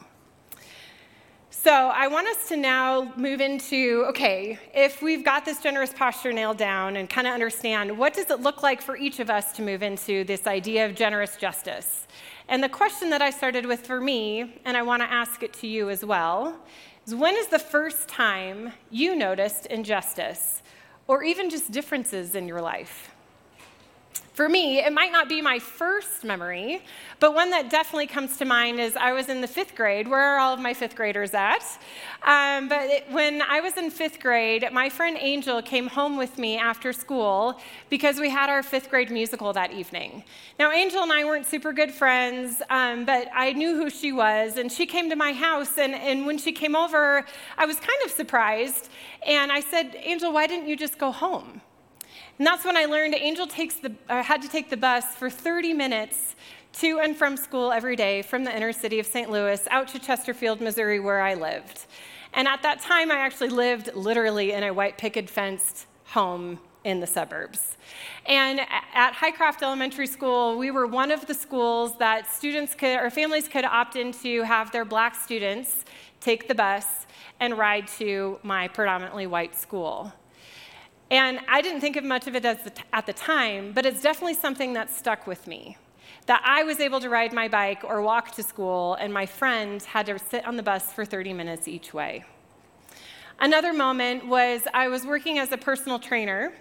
So 1.51 1.71
I 1.71 2.07
want 2.07 2.27
us 2.27 2.47
to 2.49 2.57
now 2.57 3.11
move 3.17 3.41
into 3.41 4.05
okay, 4.09 4.59
if 4.73 5.01
we've 5.01 5.25
got 5.25 5.45
this 5.45 5.59
generous 5.59 5.91
posture 5.91 6.31
nailed 6.31 6.57
down 6.57 6.95
and 6.95 7.09
kind 7.09 7.25
of 7.25 7.33
understand 7.33 7.97
what 7.97 8.13
does 8.13 8.29
it 8.29 8.41
look 8.41 8.61
like 8.61 8.81
for 8.81 8.95
each 8.95 9.19
of 9.19 9.31
us 9.31 9.51
to 9.53 9.63
move 9.63 9.81
into 9.81 10.23
this 10.23 10.45
idea 10.45 10.85
of 10.85 10.95
generous 10.95 11.37
justice. 11.37 12.07
And 12.47 12.63
the 12.63 12.69
question 12.69 13.09
that 13.09 13.23
I 13.23 13.31
started 13.31 13.65
with 13.65 13.85
for 13.85 13.99
me, 13.99 14.61
and 14.63 14.77
I 14.77 14.83
want 14.83 15.01
to 15.01 15.11
ask 15.11 15.41
it 15.41 15.53
to 15.53 15.67
you 15.67 15.89
as 15.89 16.05
well, 16.05 16.55
is 17.07 17.15
when 17.15 17.35
is 17.35 17.47
the 17.47 17.59
first 17.59 18.07
time 18.07 18.71
you 18.91 19.15
noticed 19.15 19.65
injustice 19.65 20.61
or 21.07 21.23
even 21.23 21.49
just 21.49 21.71
differences 21.71 22.35
in 22.35 22.47
your 22.47 22.61
life? 22.61 23.11
For 24.39 24.47
me, 24.47 24.79
it 24.79 24.93
might 24.93 25.11
not 25.11 25.27
be 25.27 25.41
my 25.41 25.59
first 25.59 26.23
memory, 26.23 26.81
but 27.19 27.33
one 27.33 27.49
that 27.49 27.69
definitely 27.69 28.07
comes 28.07 28.37
to 28.37 28.45
mind 28.45 28.79
is 28.79 28.95
I 28.95 29.11
was 29.11 29.27
in 29.27 29.41
the 29.41 29.49
fifth 29.49 29.75
grade. 29.75 30.07
Where 30.07 30.21
are 30.21 30.39
all 30.39 30.53
of 30.53 30.61
my 30.61 30.73
fifth 30.73 30.95
graders 30.95 31.33
at? 31.33 31.61
Um, 32.23 32.69
but 32.69 32.89
it, 32.89 33.11
when 33.11 33.41
I 33.41 33.59
was 33.59 33.75
in 33.75 33.91
fifth 33.91 34.21
grade, 34.21 34.65
my 34.71 34.87
friend 34.87 35.17
Angel 35.19 35.61
came 35.61 35.87
home 35.87 36.15
with 36.15 36.37
me 36.37 36.57
after 36.57 36.93
school 36.93 37.59
because 37.89 38.17
we 38.17 38.29
had 38.29 38.49
our 38.49 38.63
fifth 38.63 38.89
grade 38.89 39.11
musical 39.11 39.51
that 39.51 39.73
evening. 39.73 40.23
Now, 40.57 40.71
Angel 40.71 41.03
and 41.03 41.11
I 41.11 41.25
weren't 41.25 41.45
super 41.45 41.73
good 41.73 41.91
friends, 41.91 42.61
um, 42.69 43.03
but 43.03 43.27
I 43.35 43.51
knew 43.51 43.75
who 43.75 43.89
she 43.89 44.13
was, 44.13 44.55
and 44.55 44.71
she 44.71 44.85
came 44.85 45.09
to 45.09 45.17
my 45.17 45.33
house. 45.33 45.77
And, 45.77 45.93
and 45.93 46.25
when 46.25 46.37
she 46.37 46.53
came 46.53 46.77
over, 46.77 47.25
I 47.57 47.65
was 47.65 47.75
kind 47.75 47.99
of 48.05 48.11
surprised. 48.11 48.87
And 49.27 49.51
I 49.51 49.59
said, 49.59 49.97
Angel, 50.01 50.31
why 50.31 50.47
didn't 50.47 50.69
you 50.69 50.77
just 50.77 50.97
go 50.97 51.11
home? 51.11 51.59
And 52.39 52.47
that's 52.47 52.63
when 52.63 52.77
I 52.77 52.85
learned 52.85 53.15
Angel 53.15 53.45
takes 53.45 53.75
the, 53.75 53.93
uh, 54.07 54.23
had 54.23 54.41
to 54.43 54.47
take 54.47 54.69
the 54.69 54.77
bus 54.77 55.03
for 55.15 55.29
30 55.29 55.73
minutes 55.73 56.35
to 56.73 56.99
and 56.99 57.15
from 57.15 57.35
school 57.35 57.69
every 57.69 57.97
day 57.97 58.21
from 58.21 58.45
the 58.45 58.55
inner 58.55 58.71
city 58.71 58.97
of 58.97 59.05
St. 59.05 59.29
Louis 59.29 59.61
out 59.69 59.89
to 59.89 59.99
Chesterfield, 59.99 60.61
Missouri, 60.61 61.01
where 61.01 61.19
I 61.19 61.33
lived. 61.33 61.85
And 62.33 62.47
at 62.47 62.61
that 62.61 62.79
time, 62.79 63.11
I 63.11 63.17
actually 63.17 63.49
lived 63.49 63.93
literally 63.93 64.53
in 64.53 64.63
a 64.63 64.73
white 64.73 64.97
picket 64.97 65.29
fenced 65.29 65.85
home 66.05 66.59
in 66.85 67.01
the 67.01 67.07
suburbs. 67.07 67.75
And 68.25 68.61
at 68.93 69.13
Highcroft 69.13 69.61
Elementary 69.61 70.07
School, 70.07 70.57
we 70.57 70.71
were 70.71 70.87
one 70.87 71.11
of 71.11 71.27
the 71.27 71.33
schools 71.33 71.97
that 71.97 72.31
students 72.31 72.73
could, 72.73 72.99
or 72.99 73.09
families 73.09 73.49
could 73.49 73.65
opt 73.65 73.97
into 73.97 74.43
have 74.43 74.71
their 74.71 74.85
black 74.85 75.15
students 75.15 75.83
take 76.21 76.47
the 76.47 76.55
bus 76.55 77.05
and 77.41 77.57
ride 77.57 77.89
to 77.97 78.39
my 78.43 78.69
predominantly 78.69 79.27
white 79.27 79.55
school. 79.55 80.13
And 81.11 81.39
I 81.47 81.61
didn't 81.61 81.81
think 81.81 81.95
of 81.95 82.03
much 82.03 82.27
of 82.27 82.35
it 82.35 82.43
the 82.43 82.55
t- 82.55 82.83
at 82.93 83.05
the 83.05 83.13
time, 83.13 83.71
but 83.73 83.85
it's 83.85 84.01
definitely 84.01 84.35
something 84.35 84.73
that 84.73 84.91
stuck 84.91 85.25
with 85.25 85.47
me. 85.47 85.77
That 86.27 86.41
I 86.45 86.63
was 86.63 86.79
able 86.79 86.99
to 86.99 87.09
ride 87.09 87.33
my 87.33 87.47
bike 87.47 87.83
or 87.83 88.01
walk 88.01 88.31
to 88.33 88.43
school, 88.43 88.93
and 88.95 89.11
my 89.11 89.25
friend 89.25 89.81
had 89.81 90.05
to 90.05 90.19
sit 90.19 90.45
on 90.45 90.55
the 90.55 90.63
bus 90.63 90.93
for 90.93 91.05
30 91.05 91.33
minutes 91.33 91.67
each 91.67 91.93
way. 91.93 92.25
Another 93.39 93.73
moment 93.73 94.27
was 94.27 94.63
I 94.73 94.89
was 94.89 95.05
working 95.05 95.39
as 95.39 95.51
a 95.51 95.57
personal 95.57 95.97
trainer, 95.97 96.53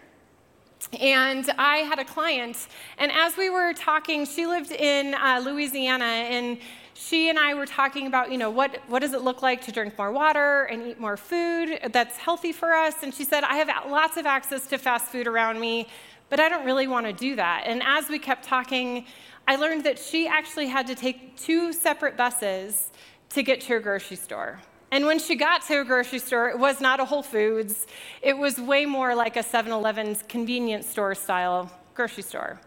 and 0.99 1.51
I 1.59 1.79
had 1.79 1.99
a 1.99 2.05
client, 2.05 2.69
and 2.97 3.13
as 3.13 3.37
we 3.37 3.51
were 3.51 3.75
talking, 3.75 4.25
she 4.25 4.47
lived 4.47 4.71
in 4.71 5.15
uh, 5.15 5.43
Louisiana, 5.45 6.05
and 6.05 6.59
she 7.01 7.29
and 7.29 7.39
I 7.39 7.55
were 7.55 7.65
talking 7.65 8.09
about, 8.09 8.33
you 8.33 8.39
know, 8.39 8.51
what, 8.51 8.81
what 8.89 8.99
does 8.99 9.13
it 9.13 9.23
look 9.23 9.41
like 9.41 9.63
to 9.67 9.73
drink 9.73 9.97
more 9.97 10.11
water 10.11 10.65
and 10.65 10.85
eat 10.85 10.99
more 10.99 11.17
food 11.17 11.79
that's 11.93 12.17
healthy 12.17 12.51
for 12.51 12.75
us? 12.75 13.05
And 13.05 13.15
she 13.15 13.23
said, 13.23 13.45
I 13.45 13.55
have 13.55 13.89
lots 13.89 14.17
of 14.17 14.27
access 14.27 14.67
to 14.67 14.79
fast 14.79 15.07
food 15.07 15.29
around 15.29 15.61
me, 15.61 15.87
but 16.29 16.41
I 16.41 16.49
don't 16.49 16.67
really 16.67 16.89
want 16.89 17.07
to 17.07 17.13
do 17.13 17.37
that. 17.37 17.65
And 17.67 17.83
as 17.85 18.09
we 18.09 18.19
kept 18.19 18.45
talking, 18.45 19.07
I 19.47 19.55
learned 19.55 19.85
that 19.85 19.97
she 19.97 20.27
actually 20.27 20.67
had 20.67 20.89
to 20.89 20.97
take 20.97 21.37
two 21.37 21.73
separate 21.73 22.17
buses 22.17 22.91
to 23.31 23.45
get 23.45 23.61
to 23.63 23.77
a 23.77 23.81
grocery 23.81 24.17
store. 24.17 24.61
And 24.91 25.07
when 25.07 25.21
she 25.21 25.37
got 25.37 25.65
to 25.69 25.83
a 25.83 25.85
grocery 25.85 26.19
store, 26.19 26.49
it 26.49 26.59
was 26.59 26.81
not 26.81 26.99
a 26.99 27.05
Whole 27.05 27.23
Foods. 27.23 27.87
It 28.23 28.37
was 28.37 28.59
way 28.59 28.87
more 28.87 29.15
like 29.15 29.37
a 29.37 29.45
7 29.45 29.71
Eleven's 29.71 30.25
convenience 30.29 30.87
store 30.89 31.15
style 31.15 31.71
grocery 31.95 32.25
store. 32.25 32.61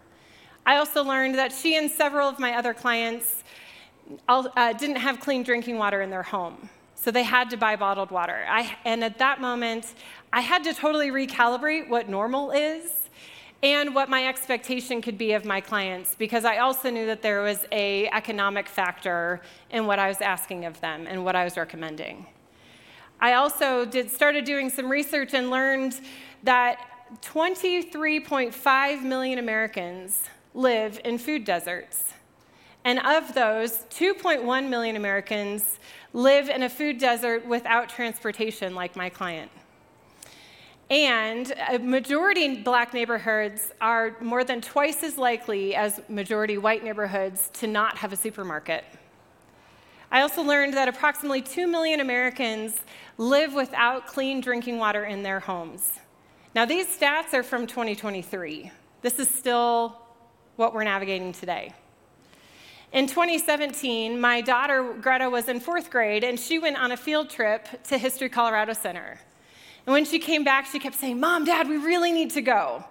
I 0.64 0.76
also 0.76 1.04
learned 1.04 1.34
that 1.34 1.52
she 1.52 1.76
and 1.76 1.90
several 1.90 2.28
of 2.28 2.38
my 2.38 2.54
other 2.54 2.72
clients 2.72 3.44
uh, 4.28 4.72
didn't 4.74 4.96
have 4.96 5.20
clean 5.20 5.42
drinking 5.42 5.78
water 5.78 6.02
in 6.02 6.10
their 6.10 6.22
home. 6.22 6.68
So 6.94 7.10
they 7.10 7.24
had 7.24 7.50
to 7.50 7.56
buy 7.56 7.76
bottled 7.76 8.10
water. 8.10 8.44
I, 8.48 8.76
and 8.84 9.02
at 9.02 9.18
that 9.18 9.40
moment, 9.40 9.94
I 10.32 10.40
had 10.40 10.62
to 10.64 10.74
totally 10.74 11.10
recalibrate 11.10 11.88
what 11.88 12.08
normal 12.08 12.52
is 12.52 13.08
and 13.62 13.94
what 13.94 14.08
my 14.08 14.26
expectation 14.26 15.00
could 15.00 15.16
be 15.16 15.32
of 15.32 15.44
my 15.44 15.60
clients 15.60 16.14
because 16.16 16.44
I 16.44 16.58
also 16.58 16.90
knew 16.90 17.06
that 17.06 17.22
there 17.22 17.42
was 17.42 17.64
a 17.70 18.08
economic 18.08 18.68
factor 18.68 19.40
in 19.70 19.86
what 19.86 19.98
I 19.98 20.08
was 20.08 20.20
asking 20.20 20.64
of 20.64 20.80
them 20.80 21.06
and 21.06 21.24
what 21.24 21.36
I 21.36 21.44
was 21.44 21.56
recommending. 21.56 22.26
I 23.20 23.34
also 23.34 23.84
did, 23.84 24.10
started 24.10 24.44
doing 24.44 24.68
some 24.68 24.88
research 24.88 25.32
and 25.32 25.48
learned 25.48 26.00
that 26.42 26.78
23.5 27.20 29.02
million 29.02 29.38
Americans 29.38 30.24
live 30.54 31.00
in 31.04 31.18
food 31.18 31.44
deserts. 31.44 32.14
And 32.84 32.98
of 33.00 33.32
those, 33.34 33.84
2.1 33.90 34.68
million 34.68 34.96
Americans 34.96 35.78
live 36.12 36.48
in 36.48 36.64
a 36.64 36.68
food 36.68 36.98
desert 36.98 37.46
without 37.46 37.88
transportation, 37.88 38.74
like 38.74 38.96
my 38.96 39.08
client. 39.08 39.50
And 40.90 41.54
a 41.70 41.78
majority 41.78 42.56
black 42.56 42.92
neighborhoods 42.92 43.72
are 43.80 44.16
more 44.20 44.44
than 44.44 44.60
twice 44.60 45.02
as 45.02 45.16
likely 45.16 45.74
as 45.74 46.02
majority 46.08 46.58
white 46.58 46.84
neighborhoods 46.84 47.50
to 47.54 47.66
not 47.66 47.96
have 47.96 48.12
a 48.12 48.16
supermarket. 48.16 48.84
I 50.10 50.20
also 50.20 50.42
learned 50.42 50.74
that 50.74 50.88
approximately 50.88 51.40
2 51.40 51.66
million 51.66 52.00
Americans 52.00 52.82
live 53.16 53.54
without 53.54 54.06
clean 54.06 54.42
drinking 54.42 54.78
water 54.78 55.04
in 55.04 55.22
their 55.22 55.40
homes. 55.40 55.92
Now, 56.54 56.66
these 56.66 56.86
stats 56.86 57.32
are 57.32 57.42
from 57.42 57.66
2023. 57.66 58.70
This 59.00 59.18
is 59.18 59.30
still 59.30 59.96
what 60.56 60.74
we're 60.74 60.84
navigating 60.84 61.32
today. 61.32 61.72
In 62.92 63.06
2017, 63.06 64.20
my 64.20 64.42
daughter 64.42 64.94
Greta 65.00 65.30
was 65.30 65.48
in 65.48 65.60
fourth 65.60 65.90
grade, 65.90 66.24
and 66.24 66.38
she 66.38 66.58
went 66.58 66.76
on 66.76 66.92
a 66.92 66.96
field 66.96 67.30
trip 67.30 67.66
to 67.84 67.96
History 67.96 68.28
Colorado 68.28 68.74
Center. 68.74 69.18
And 69.86 69.94
when 69.94 70.04
she 70.04 70.18
came 70.18 70.44
back, 70.44 70.66
she 70.66 70.78
kept 70.78 70.96
saying, 70.96 71.18
Mom, 71.18 71.46
Dad, 71.46 71.68
we 71.68 71.78
really 71.78 72.12
need 72.12 72.30
to 72.32 72.42
go 72.42 72.84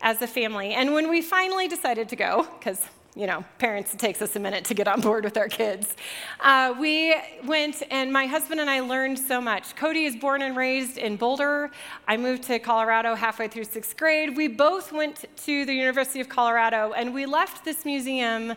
as 0.00 0.22
a 0.22 0.28
family. 0.28 0.74
And 0.74 0.94
when 0.94 1.10
we 1.10 1.22
finally 1.22 1.66
decided 1.66 2.08
to 2.10 2.16
go, 2.16 2.46
because 2.56 2.86
you 3.14 3.26
know, 3.26 3.44
parents, 3.58 3.92
it 3.92 3.98
takes 3.98 4.22
us 4.22 4.36
a 4.36 4.40
minute 4.40 4.64
to 4.64 4.74
get 4.74 4.88
on 4.88 5.00
board 5.00 5.24
with 5.24 5.36
our 5.36 5.48
kids. 5.48 5.96
Uh, 6.40 6.74
we 6.80 7.14
went, 7.44 7.82
and 7.90 8.10
my 8.10 8.26
husband 8.26 8.58
and 8.58 8.70
I 8.70 8.80
learned 8.80 9.18
so 9.18 9.38
much. 9.38 9.76
Cody 9.76 10.04
is 10.04 10.16
born 10.16 10.40
and 10.40 10.56
raised 10.56 10.96
in 10.96 11.16
Boulder. 11.16 11.70
I 12.08 12.16
moved 12.16 12.44
to 12.44 12.58
Colorado 12.58 13.14
halfway 13.14 13.48
through 13.48 13.64
sixth 13.64 13.98
grade. 13.98 14.34
We 14.34 14.48
both 14.48 14.92
went 14.92 15.26
to 15.44 15.66
the 15.66 15.74
University 15.74 16.20
of 16.20 16.30
Colorado, 16.30 16.92
and 16.92 17.12
we 17.12 17.26
left 17.26 17.66
this 17.66 17.84
museum 17.84 18.54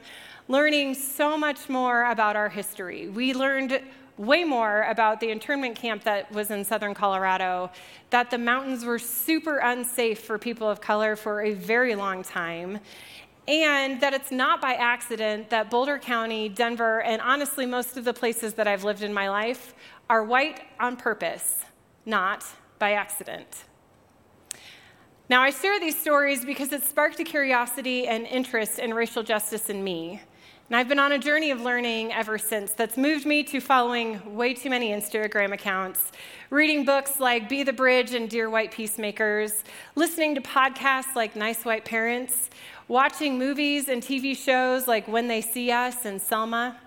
learning 0.47 0.93
so 0.93 1.37
much 1.37 1.69
more 1.69 2.05
about 2.11 2.35
our 2.35 2.49
history. 2.49 3.07
We 3.07 3.33
learned 3.33 3.81
way 4.17 4.43
more 4.43 4.83
about 4.83 5.19
the 5.19 5.29
internment 5.29 5.75
camp 5.75 6.03
that 6.03 6.31
was 6.31 6.51
in 6.51 6.63
southern 6.63 6.93
Colorado, 6.93 7.69
that 8.11 8.29
the 8.29 8.37
mountains 8.37 8.85
were 8.85 8.99
super 8.99 9.57
unsafe 9.57 10.19
for 10.21 10.37
people 10.37 10.69
of 10.69 10.79
color 10.79 11.15
for 11.15 11.41
a 11.41 11.53
very 11.53 11.95
long 11.95 12.23
time, 12.23 12.79
and 13.47 13.99
that 14.01 14.13
it's 14.13 14.31
not 14.31 14.61
by 14.61 14.73
accident 14.73 15.49
that 15.49 15.69
Boulder 15.69 15.99
County, 15.99 16.47
Denver, 16.47 17.01
and 17.01 17.21
honestly, 17.21 17.65
most 17.65 17.97
of 17.97 18.05
the 18.05 18.13
places 18.13 18.53
that 18.53 18.67
I've 18.67 18.83
lived 18.83 19.03
in 19.03 19.13
my 19.13 19.29
life 19.29 19.75
are 20.09 20.23
white 20.23 20.61
on 20.79 20.95
purpose, 20.95 21.65
not 22.05 22.45
by 22.79 22.93
accident. 22.93 23.65
Now, 25.27 25.41
I 25.41 25.49
share 25.49 25.79
these 25.79 25.99
stories 25.99 26.45
because 26.45 26.71
it 26.71 26.83
sparked 26.83 27.19
a 27.19 27.23
curiosity 27.23 28.07
and 28.07 28.27
interest 28.27 28.79
in 28.79 28.93
racial 28.93 29.23
justice 29.23 29.69
in 29.69 29.83
me. 29.83 30.21
And 30.67 30.75
I've 30.75 30.89
been 30.89 30.97
on 30.97 31.11
a 31.11 31.19
journey 31.19 31.51
of 31.51 31.61
learning 31.61 32.11
ever 32.11 32.39
since 32.39 32.73
that's 32.73 32.97
moved 32.97 33.23
me 33.27 33.43
to 33.43 33.59
following 33.59 34.35
way 34.35 34.55
too 34.55 34.71
many 34.71 34.89
Instagram 34.89 35.53
accounts, 35.53 36.11
reading 36.49 36.83
books 36.83 37.19
like 37.19 37.47
Be 37.47 37.61
the 37.61 37.71
Bridge 37.71 38.15
and 38.15 38.27
Dear 38.27 38.49
White 38.49 38.71
Peacemakers, 38.71 39.63
listening 39.93 40.33
to 40.33 40.41
podcasts 40.41 41.15
like 41.15 41.35
Nice 41.35 41.65
White 41.65 41.85
Parents, 41.85 42.49
watching 42.87 43.37
movies 43.37 43.89
and 43.89 44.01
TV 44.01 44.35
shows 44.35 44.87
like 44.87 45.07
When 45.07 45.27
They 45.27 45.41
See 45.41 45.69
Us 45.69 46.03
and 46.03 46.19
Selma, 46.19 46.79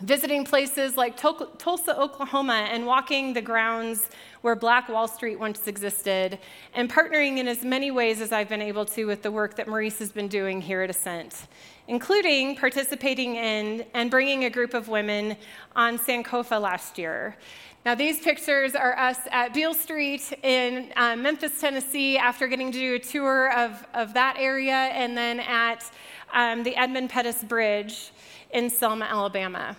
visiting 0.00 0.46
places 0.46 0.96
like 0.96 1.18
Tulsa, 1.18 2.00
Oklahoma, 2.00 2.66
and 2.70 2.86
walking 2.86 3.34
the 3.34 3.42
grounds 3.42 4.08
where 4.40 4.56
Black 4.56 4.88
Wall 4.88 5.06
Street 5.06 5.38
once 5.38 5.66
existed, 5.66 6.38
and 6.72 6.90
partnering 6.90 7.36
in 7.36 7.46
as 7.46 7.62
many 7.62 7.90
ways 7.90 8.22
as 8.22 8.32
I've 8.32 8.48
been 8.48 8.62
able 8.62 8.86
to 8.86 9.04
with 9.04 9.22
the 9.22 9.30
work 9.30 9.56
that 9.56 9.68
Maurice 9.68 9.98
has 9.98 10.12
been 10.12 10.28
doing 10.28 10.62
here 10.62 10.80
at 10.80 10.88
Ascent, 10.88 11.46
including 11.88 12.56
participating 12.56 13.36
in 13.36 13.84
and 13.94 14.10
bringing 14.10 14.44
a 14.44 14.50
group 14.50 14.74
of 14.74 14.88
women 14.88 15.36
on 15.74 15.98
Sankofa 15.98 16.60
last 16.60 16.98
year. 16.98 17.36
Now, 17.84 17.94
these 17.94 18.18
pictures 18.18 18.74
are 18.74 18.98
us 18.98 19.18
at 19.30 19.54
Beale 19.54 19.72
Street 19.72 20.36
in 20.42 20.92
uh, 20.96 21.14
Memphis, 21.14 21.60
Tennessee, 21.60 22.18
after 22.18 22.48
getting 22.48 22.72
to 22.72 22.78
do 22.78 22.94
a 22.96 22.98
tour 22.98 23.52
of, 23.52 23.86
of 23.94 24.12
that 24.14 24.36
area, 24.38 24.74
and 24.74 25.16
then 25.16 25.38
at 25.38 25.88
um, 26.32 26.64
the 26.64 26.74
Edmund 26.74 27.10
Pettus 27.10 27.44
Bridge 27.44 28.10
in 28.50 28.68
Selma, 28.70 29.04
Alabama. 29.04 29.76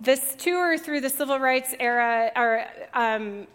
This 0.00 0.36
tour 0.36 0.78
through 0.78 1.00
the 1.00 1.10
civil 1.10 1.40
rights 1.40 1.74
era 1.80 2.30
or, 2.36 2.66
um, 2.94 3.48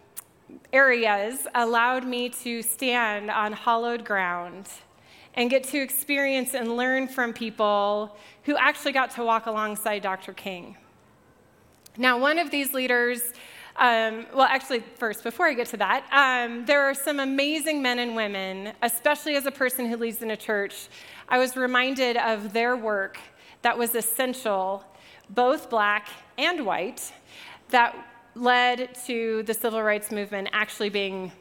areas 0.72 1.46
allowed 1.54 2.06
me 2.06 2.28
to 2.28 2.60
stand 2.60 3.30
on 3.30 3.52
hollowed 3.52 4.04
ground 4.04 4.68
and 5.34 5.48
get 5.50 5.64
to 5.64 5.78
experience 5.78 6.54
and 6.54 6.76
learn 6.76 7.06
from 7.08 7.32
people 7.32 8.16
who 8.44 8.56
actually 8.56 8.92
got 8.92 9.10
to 9.12 9.24
walk 9.24 9.46
alongside 9.46 10.02
Dr. 10.02 10.32
King. 10.32 10.76
Now, 11.96 12.18
one 12.18 12.38
of 12.38 12.50
these 12.50 12.72
leaders, 12.72 13.20
um, 13.76 14.26
well, 14.34 14.46
actually, 14.48 14.82
first, 14.96 15.22
before 15.22 15.46
I 15.46 15.54
get 15.54 15.66
to 15.68 15.76
that, 15.78 16.04
um, 16.12 16.64
there 16.64 16.82
are 16.82 16.94
some 16.94 17.20
amazing 17.20 17.82
men 17.82 17.98
and 17.98 18.16
women, 18.16 18.72
especially 18.82 19.36
as 19.36 19.46
a 19.46 19.50
person 19.50 19.86
who 19.86 19.96
leads 19.96 20.22
in 20.22 20.30
a 20.30 20.36
church. 20.36 20.88
I 21.28 21.38
was 21.38 21.56
reminded 21.56 22.16
of 22.16 22.52
their 22.52 22.76
work 22.76 23.18
that 23.62 23.76
was 23.76 23.94
essential, 23.94 24.84
both 25.28 25.70
black 25.70 26.08
and 26.38 26.64
white, 26.64 27.12
that 27.68 27.96
led 28.34 28.94
to 29.06 29.42
the 29.44 29.54
civil 29.54 29.82
rights 29.82 30.10
movement 30.10 30.48
actually 30.52 30.88
being 30.88 31.32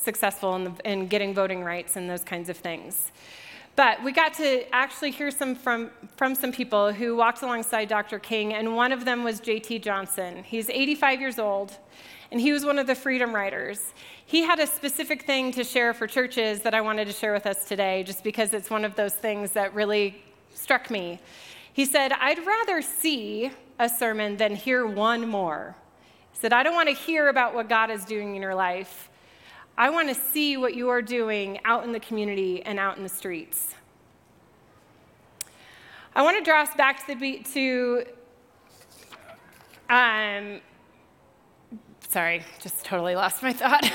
successful 0.00 0.56
in, 0.56 0.64
the, 0.64 0.90
in 0.90 1.06
getting 1.06 1.34
voting 1.34 1.62
rights 1.62 1.96
and 1.96 2.08
those 2.08 2.24
kinds 2.24 2.48
of 2.48 2.56
things. 2.56 3.12
But 3.76 4.02
we 4.02 4.12
got 4.12 4.34
to 4.34 4.64
actually 4.74 5.10
hear 5.10 5.30
some 5.30 5.54
from, 5.54 5.90
from 6.16 6.34
some 6.34 6.52
people 6.52 6.92
who 6.92 7.16
walked 7.16 7.42
alongside 7.42 7.88
Dr. 7.88 8.18
King, 8.18 8.52
and 8.52 8.76
one 8.76 8.92
of 8.92 9.04
them 9.04 9.24
was 9.24 9.40
J.T. 9.40 9.78
Johnson. 9.78 10.44
He's 10.44 10.68
85 10.68 11.20
years 11.20 11.38
old, 11.38 11.78
and 12.30 12.40
he 12.40 12.52
was 12.52 12.64
one 12.64 12.78
of 12.78 12.86
the 12.86 12.94
Freedom 12.94 13.34
Riders. 13.34 13.94
He 14.26 14.42
had 14.42 14.58
a 14.58 14.66
specific 14.66 15.22
thing 15.22 15.52
to 15.52 15.64
share 15.64 15.94
for 15.94 16.06
churches 16.06 16.60
that 16.62 16.74
I 16.74 16.80
wanted 16.80 17.06
to 17.06 17.12
share 17.12 17.32
with 17.32 17.46
us 17.46 17.66
today, 17.66 18.02
just 18.02 18.22
because 18.22 18.52
it's 18.52 18.70
one 18.70 18.84
of 18.84 18.96
those 18.96 19.14
things 19.14 19.52
that 19.52 19.72
really 19.72 20.22
struck 20.52 20.90
me. 20.90 21.20
He 21.72 21.84
said, 21.84 22.12
I'd 22.12 22.44
rather 22.44 22.82
see 22.82 23.50
a 23.78 23.88
sermon 23.88 24.36
than 24.36 24.56
hear 24.56 24.86
one 24.86 25.26
more. 25.28 25.74
He 26.32 26.38
said, 26.38 26.52
I 26.52 26.62
don't 26.62 26.74
want 26.74 26.88
to 26.88 26.94
hear 26.94 27.28
about 27.28 27.54
what 27.54 27.68
God 27.68 27.90
is 27.90 28.04
doing 28.04 28.36
in 28.36 28.42
your 28.42 28.54
life. 28.54 29.10
I 29.80 29.88
want 29.88 30.10
to 30.10 30.14
see 30.14 30.58
what 30.58 30.74
you 30.74 30.90
are 30.90 31.00
doing 31.00 31.58
out 31.64 31.84
in 31.84 31.92
the 31.92 32.00
community 32.00 32.62
and 32.62 32.78
out 32.78 32.98
in 32.98 33.02
the 33.02 33.08
streets. 33.08 33.74
I 36.14 36.20
want 36.20 36.36
to 36.36 36.44
draw 36.44 36.60
us 36.60 36.74
back 36.76 37.00
to 37.00 37.06
the 37.06 37.14
beat 37.14 37.46
to, 37.54 38.04
um, 39.88 40.60
sorry, 42.10 42.42
just 42.58 42.84
totally 42.84 43.14
lost 43.14 43.42
my 43.42 43.54
thought. 43.54 43.90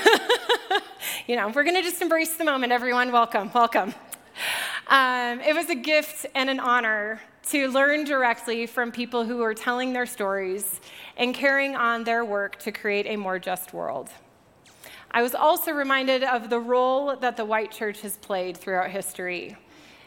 you 1.28 1.36
know, 1.36 1.52
we're 1.54 1.62
going 1.62 1.76
to 1.76 1.82
just 1.82 2.02
embrace 2.02 2.34
the 2.34 2.44
moment, 2.44 2.72
everyone. 2.72 3.12
Welcome, 3.12 3.52
welcome. 3.54 3.94
Um, 4.88 5.38
it 5.38 5.54
was 5.54 5.70
a 5.70 5.76
gift 5.76 6.26
and 6.34 6.50
an 6.50 6.58
honor 6.58 7.20
to 7.50 7.68
learn 7.68 8.02
directly 8.02 8.66
from 8.66 8.90
people 8.90 9.24
who 9.24 9.40
are 9.40 9.54
telling 9.54 9.92
their 9.92 10.06
stories 10.06 10.80
and 11.16 11.32
carrying 11.32 11.76
on 11.76 12.02
their 12.02 12.24
work 12.24 12.58
to 12.64 12.72
create 12.72 13.06
a 13.06 13.14
more 13.14 13.38
just 13.38 13.72
world. 13.72 14.10
I 15.16 15.22
was 15.22 15.34
also 15.34 15.72
reminded 15.72 16.24
of 16.24 16.50
the 16.50 16.60
role 16.60 17.16
that 17.16 17.38
the 17.38 17.44
white 17.46 17.70
church 17.70 18.02
has 18.02 18.18
played 18.18 18.54
throughout 18.54 18.90
history 18.90 19.56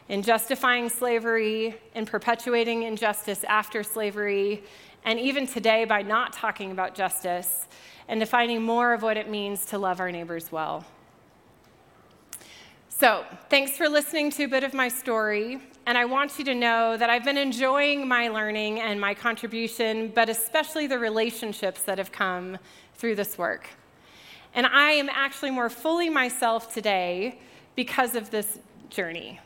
in 0.07 0.21
justifying 0.21 0.87
slavery, 0.87 1.75
in 1.95 2.05
perpetuating 2.05 2.83
injustice 2.83 3.43
after 3.45 3.81
slavery, 3.81 4.63
and 5.03 5.19
even 5.19 5.47
today 5.47 5.83
by 5.83 6.03
not 6.03 6.31
talking 6.33 6.69
about 6.69 6.93
justice 6.93 7.65
and 8.07 8.19
defining 8.19 8.61
more 8.61 8.93
of 8.93 9.01
what 9.01 9.17
it 9.17 9.27
means 9.27 9.65
to 9.65 9.79
love 9.79 9.99
our 9.99 10.11
neighbors 10.11 10.51
well. 10.51 10.85
So, 12.89 13.25
thanks 13.49 13.71
for 13.71 13.89
listening 13.89 14.29
to 14.33 14.43
a 14.43 14.47
bit 14.47 14.63
of 14.63 14.75
my 14.75 14.89
story. 14.89 15.59
And 15.87 15.97
I 15.97 16.05
want 16.05 16.37
you 16.37 16.45
to 16.45 16.53
know 16.53 16.97
that 16.97 17.09
I've 17.09 17.25
been 17.25 17.35
enjoying 17.35 18.07
my 18.07 18.27
learning 18.27 18.79
and 18.79 19.01
my 19.01 19.15
contribution, 19.15 20.09
but 20.13 20.29
especially 20.29 20.85
the 20.85 20.99
relationships 20.99 21.81
that 21.85 21.97
have 21.97 22.11
come 22.11 22.59
through 22.93 23.15
this 23.15 23.39
work. 23.39 23.69
And 24.53 24.65
I 24.65 24.91
am 24.91 25.09
actually 25.09 25.51
more 25.51 25.69
fully 25.69 26.09
myself 26.09 26.73
today 26.73 27.39
because 27.75 28.15
of 28.15 28.31
this 28.31 28.59
journey. 28.89 29.39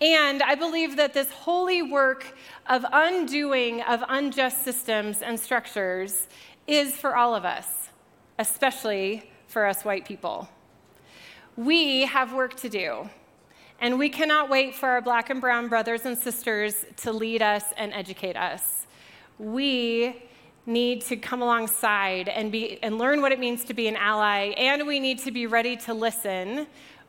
And 0.00 0.42
I 0.42 0.54
believe 0.54 0.96
that 0.96 1.14
this 1.14 1.30
holy 1.30 1.80
work 1.80 2.36
of 2.66 2.84
undoing 2.92 3.80
of 3.82 4.04
unjust 4.08 4.62
systems 4.62 5.22
and 5.22 5.40
structures 5.40 6.28
is 6.66 6.94
for 6.94 7.16
all 7.16 7.34
of 7.34 7.44
us, 7.44 7.88
especially 8.38 9.30
for 9.46 9.64
us 9.64 9.84
white 9.84 10.04
people. 10.04 10.48
We 11.56 12.04
have 12.04 12.34
work 12.34 12.56
to 12.56 12.68
do, 12.68 13.08
and 13.80 13.98
we 13.98 14.10
cannot 14.10 14.50
wait 14.50 14.74
for 14.74 14.90
our 14.90 15.00
black 15.00 15.30
and 15.30 15.40
brown 15.40 15.68
brothers 15.68 16.04
and 16.04 16.18
sisters 16.18 16.84
to 16.98 17.12
lead 17.12 17.40
us 17.40 17.64
and 17.78 17.94
educate 17.94 18.36
us. 18.36 18.86
We 19.38 20.22
need 20.66 21.00
to 21.02 21.16
come 21.16 21.42
alongside 21.42 22.28
and, 22.28 22.50
be, 22.50 22.78
and 22.82 22.98
learn 22.98 23.22
what 23.22 23.32
it 23.32 23.38
means 23.38 23.64
to 23.64 23.74
be 23.74 23.86
an 23.86 23.96
ally, 23.96 24.52
and 24.56 24.86
we 24.86 24.98
need 24.98 25.20
to 25.20 25.30
be 25.30 25.46
ready 25.46 25.76
to 25.76 25.94
listen 25.94 26.66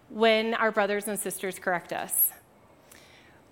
when 0.10 0.54
our 0.54 0.72
brothers 0.72 1.08
and 1.08 1.20
sisters 1.20 1.60
correct 1.60 1.91
us. 1.91 2.32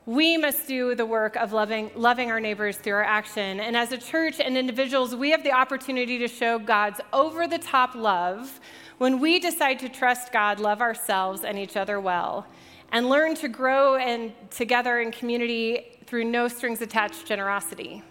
We 0.05 0.37
must 0.37 0.67
do 0.67 0.93
the 0.93 1.05
work 1.05 1.35
of 1.35 1.51
loving, 1.51 1.89
loving 1.95 2.29
our 2.29 2.39
neighbors 2.39 2.77
through 2.77 2.93
our 2.93 3.03
action. 3.03 3.59
And 3.59 3.75
as 3.75 3.91
a 3.91 3.97
church 3.97 4.39
and 4.39 4.55
individuals, 4.55 5.15
we 5.15 5.31
have 5.31 5.43
the 5.43 5.51
opportunity 5.51 6.19
to 6.19 6.27
show 6.27 6.59
God's 6.59 7.01
over 7.11 7.47
the 7.47 7.57
top 7.57 7.95
love 7.95 8.59
when 8.99 9.19
we 9.19 9.39
decide 9.39 9.79
to 9.79 9.89
trust 9.89 10.31
God, 10.31 10.59
love 10.59 10.79
ourselves 10.79 11.43
and 11.43 11.57
each 11.57 11.75
other 11.75 11.99
well, 11.99 12.45
and 12.91 13.09
learn 13.09 13.33
to 13.35 13.47
grow 13.47 13.95
and 13.95 14.31
together 14.51 14.99
in 14.99 15.11
community 15.11 15.97
through 16.05 16.25
no 16.25 16.47
strings 16.47 16.81
attached 16.81 17.25
generosity. 17.25 18.03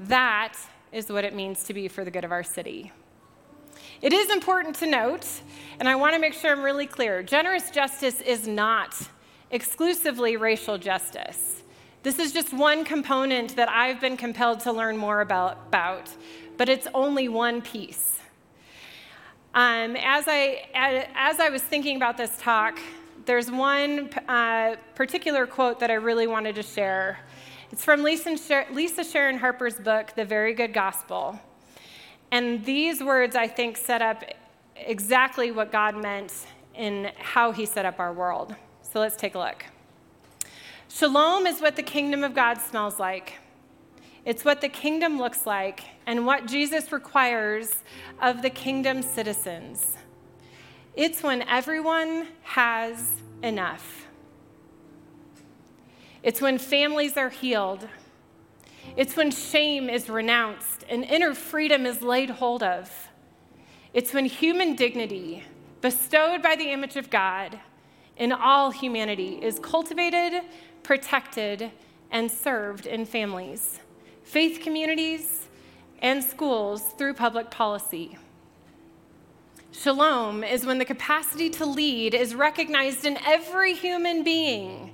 That 0.00 0.54
is 0.94 1.10
what 1.10 1.24
it 1.24 1.34
means 1.34 1.64
to 1.64 1.74
be 1.74 1.88
for 1.88 2.04
the 2.04 2.10
good 2.10 2.24
of 2.24 2.30
our 2.32 2.44
city. 2.44 2.92
It 4.00 4.12
is 4.12 4.30
important 4.30 4.76
to 4.76 4.86
note, 4.86 5.26
and 5.78 5.88
I 5.88 5.96
want 5.96 6.14
to 6.14 6.20
make 6.20 6.34
sure 6.34 6.52
I'm 6.52 6.62
really 6.62 6.86
clear 6.86 7.22
generous 7.22 7.70
justice 7.70 8.20
is 8.20 8.46
not 8.46 8.96
exclusively 9.50 10.36
racial 10.36 10.78
justice. 10.78 11.62
This 12.04 12.18
is 12.18 12.32
just 12.32 12.52
one 12.52 12.84
component 12.84 13.56
that 13.56 13.68
I've 13.68 14.00
been 14.00 14.16
compelled 14.16 14.60
to 14.60 14.72
learn 14.72 14.96
more 14.96 15.20
about, 15.20 15.58
about 15.68 16.10
but 16.56 16.68
it's 16.68 16.86
only 16.94 17.28
one 17.28 17.60
piece. 17.60 18.20
Um, 19.54 19.96
as, 19.96 20.24
I, 20.28 20.68
as 20.74 21.40
I 21.40 21.48
was 21.48 21.62
thinking 21.62 21.96
about 21.96 22.16
this 22.16 22.36
talk, 22.38 22.78
there's 23.24 23.50
one 23.50 24.10
uh, 24.28 24.76
particular 24.94 25.46
quote 25.46 25.80
that 25.80 25.90
I 25.90 25.94
really 25.94 26.26
wanted 26.26 26.54
to 26.56 26.62
share. 26.62 27.18
It's 27.74 27.84
from 27.84 28.04
Lisa, 28.04 29.02
Sharon 29.02 29.36
Harper's 29.36 29.74
book, 29.74 30.12
The 30.14 30.24
Very 30.24 30.54
Good 30.54 30.72
Gospel. 30.72 31.40
And 32.30 32.64
these 32.64 33.02
words, 33.02 33.34
I 33.34 33.48
think, 33.48 33.76
set 33.76 34.00
up 34.00 34.22
exactly 34.76 35.50
what 35.50 35.72
God 35.72 36.00
meant 36.00 36.46
in 36.76 37.10
how 37.18 37.50
he 37.50 37.66
set 37.66 37.84
up 37.84 37.98
our 37.98 38.12
world. 38.12 38.54
So 38.82 39.00
let's 39.00 39.16
take 39.16 39.34
a 39.34 39.40
look. 39.40 39.64
Shalom 40.88 41.48
is 41.48 41.60
what 41.60 41.74
the 41.74 41.82
kingdom 41.82 42.22
of 42.22 42.32
God 42.32 42.60
smells 42.60 43.00
like. 43.00 43.40
It's 44.24 44.44
what 44.44 44.60
the 44.60 44.68
kingdom 44.68 45.18
looks 45.18 45.44
like 45.44 45.80
and 46.06 46.24
what 46.24 46.46
Jesus 46.46 46.92
requires 46.92 47.82
of 48.22 48.40
the 48.40 48.50
kingdom's 48.50 49.06
citizens. 49.06 49.96
It's 50.94 51.24
when 51.24 51.42
everyone 51.48 52.28
has 52.44 53.10
enough. 53.42 54.03
It's 56.24 56.40
when 56.40 56.56
families 56.56 57.18
are 57.18 57.28
healed. 57.28 57.86
It's 58.96 59.14
when 59.14 59.30
shame 59.30 59.90
is 59.90 60.08
renounced 60.08 60.82
and 60.88 61.04
inner 61.04 61.34
freedom 61.34 61.84
is 61.84 62.00
laid 62.00 62.30
hold 62.30 62.62
of. 62.62 62.90
It's 63.92 64.14
when 64.14 64.24
human 64.24 64.74
dignity, 64.74 65.44
bestowed 65.82 66.42
by 66.42 66.56
the 66.56 66.72
image 66.72 66.96
of 66.96 67.10
God 67.10 67.60
in 68.16 68.32
all 68.32 68.70
humanity, 68.70 69.38
is 69.42 69.58
cultivated, 69.58 70.42
protected, 70.82 71.70
and 72.10 72.30
served 72.30 72.86
in 72.86 73.04
families, 73.04 73.80
faith 74.22 74.60
communities, 74.62 75.48
and 76.00 76.24
schools 76.24 76.84
through 76.96 77.12
public 77.12 77.50
policy. 77.50 78.16
Shalom 79.72 80.42
is 80.42 80.64
when 80.64 80.78
the 80.78 80.86
capacity 80.86 81.50
to 81.50 81.66
lead 81.66 82.14
is 82.14 82.34
recognized 82.34 83.04
in 83.04 83.18
every 83.26 83.74
human 83.74 84.24
being 84.24 84.93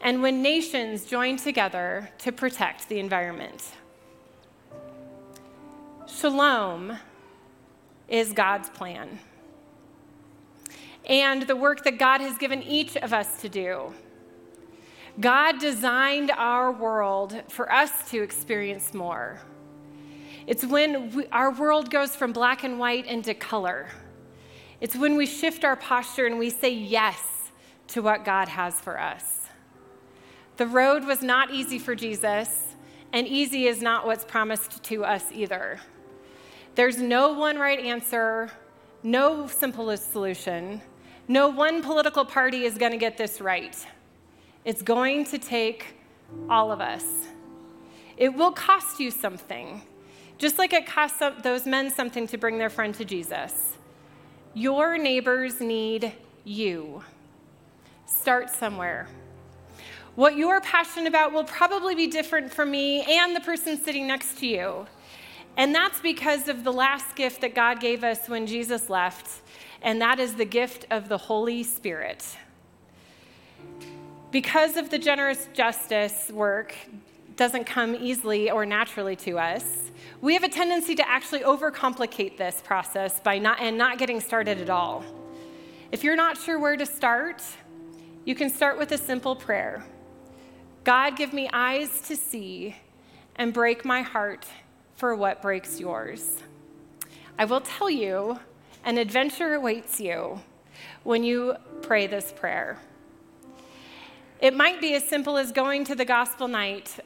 and 0.00 0.22
when 0.22 0.42
nations 0.42 1.04
join 1.04 1.36
together 1.36 2.10
to 2.18 2.32
protect 2.32 2.88
the 2.88 2.98
environment. 2.98 3.72
Shalom 6.06 6.98
is 8.08 8.32
God's 8.32 8.70
plan 8.70 9.18
and 11.08 11.42
the 11.42 11.56
work 11.56 11.84
that 11.84 11.98
God 11.98 12.20
has 12.20 12.36
given 12.38 12.62
each 12.62 12.96
of 12.96 13.12
us 13.12 13.40
to 13.40 13.48
do. 13.48 13.92
God 15.20 15.58
designed 15.58 16.30
our 16.30 16.70
world 16.70 17.42
for 17.48 17.72
us 17.72 18.10
to 18.10 18.22
experience 18.22 18.94
more. 18.94 19.40
It's 20.46 20.64
when 20.64 21.14
we, 21.14 21.26
our 21.26 21.50
world 21.50 21.90
goes 21.90 22.14
from 22.14 22.32
black 22.32 22.62
and 22.62 22.78
white 22.78 23.06
into 23.06 23.34
color. 23.34 23.88
It's 24.80 24.94
when 24.94 25.16
we 25.16 25.26
shift 25.26 25.64
our 25.64 25.76
posture 25.76 26.26
and 26.26 26.38
we 26.38 26.50
say 26.50 26.72
yes 26.72 27.50
to 27.88 28.02
what 28.02 28.24
God 28.24 28.48
has 28.48 28.80
for 28.80 29.00
us. 29.00 29.37
The 30.58 30.66
road 30.66 31.04
was 31.04 31.22
not 31.22 31.52
easy 31.52 31.78
for 31.78 31.94
Jesus, 31.94 32.74
and 33.12 33.26
easy 33.26 33.68
is 33.68 33.80
not 33.80 34.04
what's 34.06 34.24
promised 34.24 34.82
to 34.84 35.04
us 35.04 35.26
either. 35.32 35.78
There's 36.74 36.98
no 36.98 37.32
one 37.32 37.58
right 37.58 37.78
answer, 37.78 38.50
no 39.02 39.46
simple 39.46 39.96
solution. 39.96 40.82
No 41.28 41.48
one 41.48 41.82
political 41.82 42.24
party 42.24 42.64
is 42.64 42.76
going 42.76 42.90
to 42.90 42.98
get 42.98 43.16
this 43.16 43.40
right. 43.40 43.76
It's 44.64 44.82
going 44.82 45.24
to 45.26 45.38
take 45.38 45.94
all 46.50 46.72
of 46.72 46.80
us. 46.80 47.04
It 48.16 48.34
will 48.34 48.50
cost 48.50 48.98
you 48.98 49.12
something, 49.12 49.82
just 50.38 50.58
like 50.58 50.72
it 50.72 50.86
cost 50.86 51.22
those 51.42 51.66
men 51.66 51.90
something 51.90 52.26
to 52.26 52.36
bring 52.36 52.58
their 52.58 52.70
friend 52.70 52.94
to 52.96 53.04
Jesus. 53.04 53.76
Your 54.54 54.98
neighbors 54.98 55.60
need 55.60 56.12
you. 56.44 57.04
Start 58.06 58.50
somewhere. 58.50 59.06
What 60.18 60.36
you're 60.36 60.60
passionate 60.60 61.06
about 61.06 61.32
will 61.32 61.44
probably 61.44 61.94
be 61.94 62.08
different 62.08 62.52
for 62.52 62.66
me 62.66 63.02
and 63.02 63.36
the 63.36 63.40
person 63.40 63.80
sitting 63.80 64.08
next 64.08 64.38
to 64.38 64.48
you. 64.48 64.84
And 65.56 65.72
that's 65.72 66.00
because 66.00 66.48
of 66.48 66.64
the 66.64 66.72
last 66.72 67.14
gift 67.14 67.40
that 67.42 67.54
God 67.54 67.78
gave 67.78 68.02
us 68.02 68.28
when 68.28 68.44
Jesus 68.44 68.90
left, 68.90 69.42
and 69.80 70.00
that 70.00 70.18
is 70.18 70.34
the 70.34 70.44
gift 70.44 70.86
of 70.90 71.08
the 71.08 71.18
Holy 71.18 71.62
Spirit. 71.62 72.26
Because 74.32 74.76
of 74.76 74.90
the 74.90 74.98
generous 74.98 75.48
justice 75.52 76.32
work 76.34 76.74
doesn't 77.36 77.66
come 77.66 77.94
easily 77.94 78.50
or 78.50 78.66
naturally 78.66 79.14
to 79.14 79.38
us, 79.38 79.92
we 80.20 80.34
have 80.34 80.42
a 80.42 80.48
tendency 80.48 80.96
to 80.96 81.08
actually 81.08 81.42
overcomplicate 81.42 82.36
this 82.36 82.60
process 82.64 83.20
by 83.20 83.38
not 83.38 83.60
and 83.60 83.78
not 83.78 83.98
getting 83.98 84.20
started 84.20 84.60
at 84.60 84.68
all. 84.68 85.04
If 85.92 86.02
you're 86.02 86.16
not 86.16 86.36
sure 86.36 86.58
where 86.58 86.76
to 86.76 86.86
start, 86.86 87.40
you 88.24 88.34
can 88.34 88.50
start 88.50 88.80
with 88.80 88.90
a 88.90 88.98
simple 88.98 89.36
prayer. 89.36 89.84
God, 90.88 91.16
give 91.16 91.34
me 91.34 91.50
eyes 91.52 92.00
to 92.08 92.16
see 92.16 92.74
and 93.36 93.52
break 93.52 93.84
my 93.84 94.00
heart 94.00 94.46
for 94.96 95.14
what 95.14 95.42
breaks 95.42 95.78
yours. 95.78 96.42
I 97.38 97.44
will 97.44 97.60
tell 97.60 97.90
you, 97.90 98.40
an 98.86 98.96
adventure 98.96 99.52
awaits 99.52 100.00
you 100.00 100.40
when 101.02 101.24
you 101.24 101.56
pray 101.82 102.06
this 102.06 102.32
prayer. 102.34 102.78
It 104.40 104.56
might 104.56 104.80
be 104.80 104.94
as 104.94 105.06
simple 105.06 105.36
as 105.36 105.52
going 105.52 105.84
to 105.84 105.94
the 105.94 106.06
gospel 106.06 106.48
night 106.48 106.98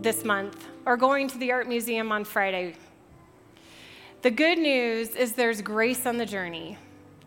this 0.00 0.24
month 0.24 0.66
or 0.84 0.96
going 0.96 1.28
to 1.28 1.38
the 1.38 1.52
art 1.52 1.68
museum 1.68 2.10
on 2.10 2.24
Friday. 2.24 2.74
The 4.22 4.32
good 4.32 4.58
news 4.58 5.10
is 5.10 5.34
there's 5.34 5.62
grace 5.62 6.06
on 6.06 6.16
the 6.16 6.26
journey. 6.26 6.76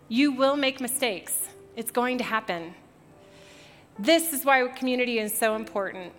You 0.09 0.33
will 0.33 0.57
make 0.57 0.81
mistakes, 0.81 1.47
it's 1.77 1.91
going 1.91 2.17
to 2.17 2.25
happen. 2.25 2.73
This 3.97 4.33
is 4.33 4.43
why 4.43 4.67
community 4.67 5.19
is 5.19 5.33
so 5.33 5.55
important. 5.55 6.11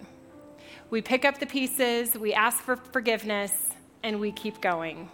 We 0.89 1.03
pick 1.03 1.27
up 1.27 1.39
the 1.39 1.47
pieces, 1.47 2.17
we 2.17 2.33
ask 2.33 2.63
for 2.63 2.77
forgiveness, 2.77 3.71
and 4.03 4.19
we 4.19 4.33
keep 4.33 4.63
going. 4.63 5.11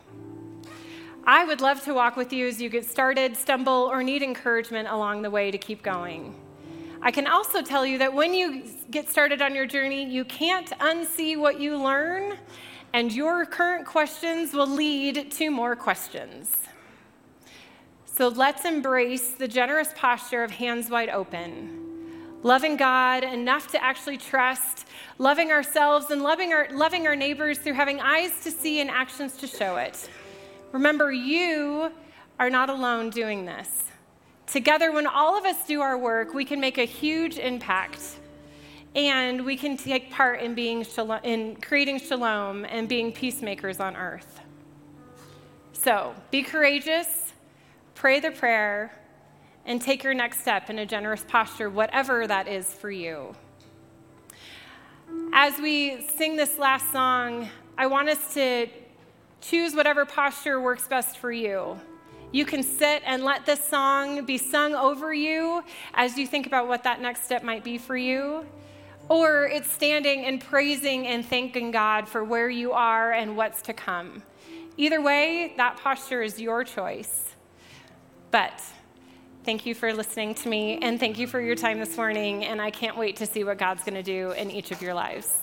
I 1.24 1.44
would 1.44 1.60
love 1.60 1.82
to 1.84 1.94
walk 1.94 2.16
with 2.16 2.32
you 2.32 2.46
as 2.46 2.62
you 2.62 2.68
get 2.68 2.84
started, 2.84 3.36
stumble, 3.36 3.88
or 3.90 4.04
need 4.04 4.22
encouragement 4.22 4.88
along 4.88 5.22
the 5.22 5.30
way 5.30 5.50
to 5.50 5.58
keep 5.58 5.82
going. 5.82 6.36
I 7.00 7.10
can 7.10 7.26
also 7.26 7.62
tell 7.62 7.84
you 7.84 7.98
that 7.98 8.14
when 8.14 8.32
you 8.32 8.62
get 8.92 9.10
started 9.10 9.42
on 9.42 9.56
your 9.56 9.66
journey, 9.66 10.04
you 10.04 10.24
can't 10.24 10.70
unsee 10.78 11.36
what 11.36 11.58
you 11.58 11.76
learn, 11.76 12.38
and 12.92 13.12
your 13.12 13.44
current 13.44 13.86
questions 13.86 14.52
will 14.52 14.68
lead 14.68 15.32
to 15.32 15.50
more 15.50 15.74
questions. 15.74 16.56
So 18.04 18.28
let's 18.28 18.64
embrace 18.64 19.32
the 19.32 19.48
generous 19.48 19.92
posture 19.96 20.44
of 20.44 20.52
hands 20.52 20.90
wide 20.90 21.08
open, 21.08 21.81
loving 22.42 22.76
God 22.76 23.24
enough 23.24 23.68
to 23.68 23.82
actually 23.82 24.18
trust, 24.18 24.86
loving 25.18 25.50
ourselves, 25.50 26.10
and 26.10 26.22
loving 26.22 26.52
our, 26.52 26.68
loving 26.72 27.06
our 27.06 27.16
neighbors 27.16 27.58
through 27.58 27.74
having 27.74 28.00
eyes 28.00 28.42
to 28.42 28.50
see 28.50 28.80
and 28.80 28.90
actions 28.90 29.36
to 29.38 29.46
show 29.46 29.76
it. 29.76 30.08
Remember, 30.72 31.12
you 31.12 31.92
are 32.40 32.50
not 32.50 32.70
alone 32.70 33.10
doing 33.10 33.44
this. 33.44 33.84
Together, 34.46 34.92
when 34.92 35.06
all 35.06 35.36
of 35.38 35.44
us 35.44 35.66
do 35.66 35.80
our 35.80 35.96
work, 35.96 36.34
we 36.34 36.44
can 36.44 36.60
make 36.60 36.78
a 36.78 36.84
huge 36.84 37.38
impact. 37.38 38.18
And 38.94 39.46
we 39.46 39.56
can 39.56 39.78
take 39.78 40.10
part 40.10 40.40
in, 40.40 40.54
being 40.54 40.84
shalom, 40.84 41.20
in 41.22 41.56
creating 41.56 42.00
shalom 42.00 42.66
and 42.66 42.88
being 42.88 43.12
peacemakers 43.12 43.80
on 43.80 43.96
earth. 43.96 44.40
So 45.72 46.14
be 46.30 46.42
courageous, 46.42 47.32
pray 47.94 48.20
the 48.20 48.30
prayer, 48.30 48.92
and 49.64 49.80
take 49.80 50.02
your 50.02 50.14
next 50.14 50.40
step 50.40 50.70
in 50.70 50.78
a 50.78 50.86
generous 50.86 51.24
posture, 51.26 51.70
whatever 51.70 52.26
that 52.26 52.48
is 52.48 52.66
for 52.66 52.90
you. 52.90 53.34
As 55.32 55.58
we 55.58 56.06
sing 56.16 56.36
this 56.36 56.58
last 56.58 56.90
song, 56.90 57.48
I 57.78 57.86
want 57.86 58.08
us 58.08 58.34
to 58.34 58.66
choose 59.40 59.74
whatever 59.74 60.04
posture 60.04 60.60
works 60.60 60.86
best 60.88 61.18
for 61.18 61.32
you. 61.32 61.80
You 62.32 62.46
can 62.46 62.62
sit 62.62 63.02
and 63.04 63.24
let 63.24 63.44
this 63.44 63.62
song 63.62 64.24
be 64.24 64.38
sung 64.38 64.74
over 64.74 65.12
you 65.12 65.62
as 65.92 66.16
you 66.16 66.26
think 66.26 66.46
about 66.46 66.66
what 66.66 66.82
that 66.84 67.00
next 67.00 67.24
step 67.24 67.42
might 67.42 67.62
be 67.62 67.76
for 67.76 67.96
you. 67.96 68.46
Or 69.08 69.46
it's 69.46 69.70
standing 69.70 70.24
and 70.24 70.40
praising 70.40 71.06
and 71.06 71.26
thanking 71.26 71.72
God 71.72 72.08
for 72.08 72.24
where 72.24 72.48
you 72.48 72.72
are 72.72 73.12
and 73.12 73.36
what's 73.36 73.60
to 73.62 73.74
come. 73.74 74.22
Either 74.78 75.02
way, 75.02 75.52
that 75.58 75.76
posture 75.76 76.22
is 76.22 76.40
your 76.40 76.64
choice. 76.64 77.34
But 78.30 78.62
thank 79.44 79.66
you 79.66 79.74
for 79.74 79.92
listening 79.92 80.34
to 80.36 80.48
me 80.48 80.78
and 80.82 81.00
thank 81.00 81.18
you 81.18 81.26
for 81.26 81.40
your 81.40 81.56
time 81.56 81.78
this 81.78 81.96
morning. 81.96 82.44
And 82.44 82.60
I 82.60 82.70
can't 82.70 82.96
wait 82.96 83.16
to 83.16 83.26
see 83.26 83.44
what 83.44 83.58
God's 83.58 83.82
going 83.82 83.94
to 83.94 84.02
do 84.02 84.30
in 84.32 84.50
each 84.50 84.70
of 84.70 84.80
your 84.80 84.94
lives. 84.94 85.34